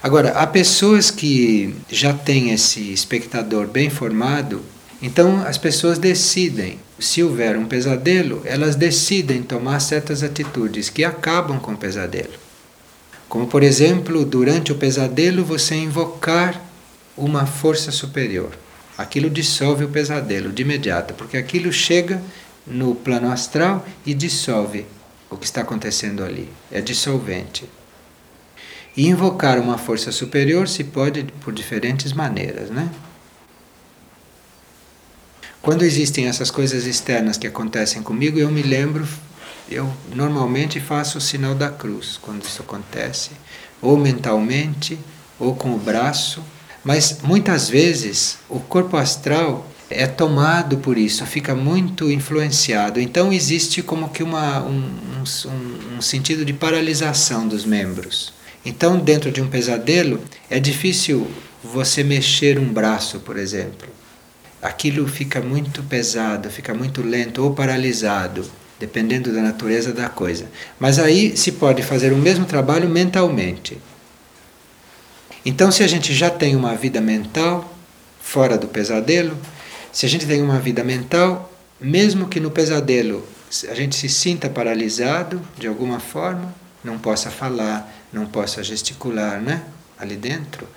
Agora, 0.03 0.31
há 0.31 0.47
pessoas 0.47 1.11
que 1.11 1.75
já 1.89 2.13
têm 2.13 2.51
esse 2.51 2.91
espectador 2.91 3.67
bem 3.67 3.89
formado, 3.89 4.63
então 5.01 5.43
as 5.45 5.57
pessoas 5.57 5.97
decidem, 5.99 6.79
se 6.99 7.23
houver 7.23 7.55
um 7.55 7.65
pesadelo, 7.65 8.41
elas 8.45 8.75
decidem 8.75 9.41
tomar 9.41 9.79
certas 9.79 10.23
atitudes 10.23 10.89
que 10.89 11.03
acabam 11.03 11.59
com 11.59 11.73
o 11.73 11.77
pesadelo. 11.77 12.40
Como, 13.31 13.47
por 13.47 13.63
exemplo, 13.63 14.25
durante 14.25 14.73
o 14.73 14.75
pesadelo 14.75 15.45
você 15.45 15.73
invocar 15.73 16.61
uma 17.15 17.45
força 17.45 17.89
superior. 17.89 18.51
Aquilo 18.97 19.29
dissolve 19.29 19.85
o 19.85 19.87
pesadelo 19.87 20.51
de 20.51 20.63
imediato, 20.63 21.13
porque 21.13 21.37
aquilo 21.37 21.71
chega 21.71 22.21
no 22.67 22.93
plano 22.93 23.31
astral 23.31 23.87
e 24.05 24.13
dissolve 24.13 24.85
o 25.29 25.37
que 25.37 25.45
está 25.45 25.61
acontecendo 25.61 26.25
ali. 26.25 26.49
É 26.69 26.81
dissolvente. 26.81 27.63
E 28.97 29.07
invocar 29.07 29.57
uma 29.59 29.77
força 29.77 30.11
superior 30.11 30.67
se 30.67 30.83
pode 30.83 31.23
por 31.39 31.53
diferentes 31.53 32.11
maneiras, 32.11 32.69
né? 32.69 32.89
Quando 35.61 35.83
existem 35.83 36.27
essas 36.27 36.51
coisas 36.51 36.85
externas 36.85 37.37
que 37.37 37.47
acontecem 37.47 38.03
comigo, 38.03 38.37
eu 38.37 38.51
me 38.51 38.61
lembro, 38.61 39.07
eu 39.71 39.91
normalmente 40.13 40.79
faço 40.79 41.17
o 41.17 41.21
sinal 41.21 41.55
da 41.55 41.69
cruz 41.69 42.19
quando 42.21 42.43
isso 42.43 42.61
acontece, 42.61 43.31
ou 43.81 43.97
mentalmente, 43.97 44.99
ou 45.39 45.55
com 45.55 45.73
o 45.73 45.79
braço, 45.79 46.43
mas 46.83 47.19
muitas 47.23 47.69
vezes 47.69 48.37
o 48.49 48.59
corpo 48.59 48.97
astral 48.97 49.67
é 49.89 50.05
tomado 50.05 50.77
por 50.77 50.97
isso, 50.97 51.25
fica 51.25 51.55
muito 51.55 52.11
influenciado. 52.11 52.99
Então 52.99 53.31
existe 53.31 53.81
como 53.81 54.09
que 54.09 54.23
uma, 54.23 54.61
um, 54.61 54.91
um, 55.19 55.97
um 55.97 56.01
sentido 56.01 56.45
de 56.45 56.53
paralisação 56.53 57.47
dos 57.47 57.65
membros. 57.65 58.33
Então, 58.63 58.99
dentro 58.99 59.31
de 59.31 59.41
um 59.41 59.47
pesadelo, 59.47 60.21
é 60.49 60.59
difícil 60.59 61.27
você 61.63 62.03
mexer 62.03 62.59
um 62.59 62.71
braço, 62.71 63.19
por 63.19 63.37
exemplo. 63.37 63.89
Aquilo 64.61 65.07
fica 65.07 65.41
muito 65.41 65.81
pesado, 65.83 66.49
fica 66.49 66.73
muito 66.73 67.01
lento 67.01 67.43
ou 67.43 67.53
paralisado, 67.53 68.45
dependendo 68.81 69.31
da 69.31 69.43
natureza 69.43 69.93
da 69.93 70.09
coisa. 70.09 70.47
Mas 70.79 70.97
aí 70.97 71.37
se 71.37 71.51
pode 71.51 71.83
fazer 71.83 72.11
o 72.11 72.17
mesmo 72.17 72.45
trabalho 72.45 72.89
mentalmente. 72.89 73.77
Então, 75.45 75.71
se 75.71 75.83
a 75.83 75.87
gente 75.87 76.11
já 76.13 76.31
tem 76.31 76.55
uma 76.55 76.73
vida 76.73 76.99
mental 76.99 77.71
fora 78.19 78.57
do 78.57 78.67
pesadelo, 78.67 79.37
se 79.91 80.07
a 80.07 80.09
gente 80.09 80.25
tem 80.25 80.41
uma 80.41 80.59
vida 80.59 80.83
mental, 80.83 81.53
mesmo 81.79 82.27
que 82.27 82.39
no 82.39 82.49
pesadelo 82.49 83.23
a 83.69 83.75
gente 83.75 83.95
se 83.95 84.09
sinta 84.09 84.49
paralisado 84.49 85.39
de 85.59 85.67
alguma 85.67 85.99
forma, 85.99 86.53
não 86.83 86.97
possa 86.97 87.29
falar, 87.29 87.87
não 88.11 88.25
possa 88.25 88.63
gesticular, 88.63 89.39
né? 89.39 89.61
Ali 89.99 90.15
dentro, 90.15 90.67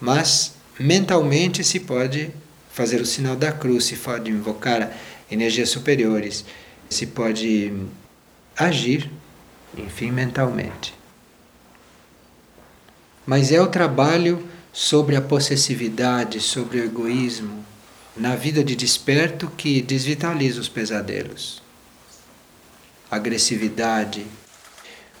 mas 0.00 0.54
mentalmente 0.80 1.62
se 1.62 1.78
pode 1.78 2.30
fazer 2.72 3.00
o 3.00 3.06
sinal 3.06 3.36
da 3.36 3.52
cruz, 3.52 3.84
se 3.84 3.94
pode 3.96 4.32
invocar 4.32 4.90
energias 5.30 5.68
superiores, 5.68 6.44
se 6.92 7.06
pode 7.06 7.72
agir, 8.56 9.10
enfim, 9.76 10.10
mentalmente. 10.10 10.94
Mas 13.26 13.50
é 13.50 13.60
o 13.60 13.66
trabalho 13.66 14.46
sobre 14.72 15.16
a 15.16 15.20
possessividade, 15.20 16.40
sobre 16.40 16.80
o 16.80 16.84
egoísmo, 16.84 17.64
na 18.16 18.36
vida 18.36 18.62
de 18.62 18.76
desperto 18.76 19.50
que 19.56 19.80
desvitaliza 19.80 20.60
os 20.60 20.68
pesadelos. 20.68 21.62
Agressividade. 23.10 24.26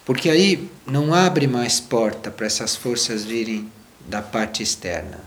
Porque 0.04 0.28
aí 0.28 0.68
não 0.86 1.14
abre 1.14 1.46
mais 1.46 1.80
porta 1.80 2.30
para 2.30 2.46
essas 2.46 2.74
forças 2.74 3.24
virem 3.24 3.70
da 4.08 4.20
parte 4.20 4.62
externa. 4.62 5.20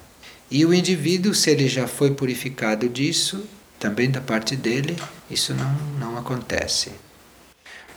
E 0.50 0.66
o 0.66 0.74
indivíduo, 0.74 1.34
se 1.34 1.50
ele 1.50 1.68
já 1.68 1.88
foi 1.88 2.12
purificado 2.12 2.88
disso, 2.90 3.46
também 3.80 4.12
da 4.12 4.22
parte 4.22 4.56
dele, 4.56 4.96
isso 5.30 5.54
não, 5.54 5.76
não 6.00 6.18
acontece. 6.18 6.92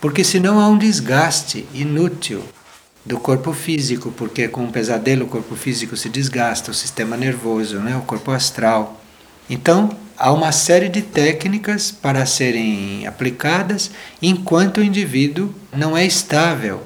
Porque 0.00 0.22
senão 0.22 0.60
há 0.60 0.68
um 0.68 0.78
desgaste 0.78 1.66
inútil 1.74 2.44
do 3.04 3.18
corpo 3.18 3.52
físico, 3.52 4.12
porque 4.12 4.48
com 4.48 4.64
um 4.64 4.70
pesadelo 4.70 5.24
o 5.24 5.28
corpo 5.28 5.56
físico 5.56 5.96
se 5.96 6.08
desgasta, 6.08 6.70
o 6.70 6.74
sistema 6.74 7.16
nervoso, 7.16 7.78
né, 7.78 7.96
o 7.96 8.02
corpo 8.02 8.30
astral. 8.30 9.00
Então, 9.48 9.90
há 10.16 10.32
uma 10.32 10.52
série 10.52 10.88
de 10.88 11.02
técnicas 11.02 11.90
para 11.90 12.26
serem 12.26 13.06
aplicadas 13.06 13.90
enquanto 14.20 14.78
o 14.78 14.84
indivíduo 14.84 15.54
não 15.72 15.96
é 15.96 16.04
estável 16.04 16.82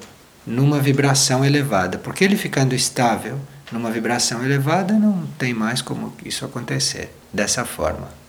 numa 0.47 0.79
vibração 0.79 1.45
elevada, 1.45 1.99
porque 1.99 2.25
ele 2.25 2.37
ficando 2.37 2.75
estável 2.75 3.39
numa 3.71 3.91
vibração 3.91 4.45
elevada 4.45 4.95
não 4.95 5.27
tem 5.39 5.55
mais 5.55 5.81
como 5.81 6.13
isso 6.25 6.45
acontecer 6.45 7.13
dessa 7.33 7.65
forma. 7.65 8.22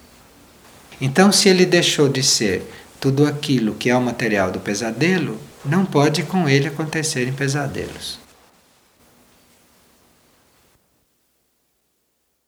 Então, 0.99 1.31
se 1.31 1.49
ele 1.49 1.65
deixou 1.65 2.09
de 2.09 2.23
ser 2.23 2.63
tudo 2.99 3.25
aquilo 3.25 3.75
que 3.75 3.89
é 3.89 3.95
o 3.95 4.01
material 4.01 4.51
do 4.51 4.59
pesadelo, 4.59 5.37
não 5.65 5.85
pode 5.85 6.23
com 6.23 6.47
ele 6.47 6.67
acontecerem 6.67 7.33
pesadelos. 7.33 8.22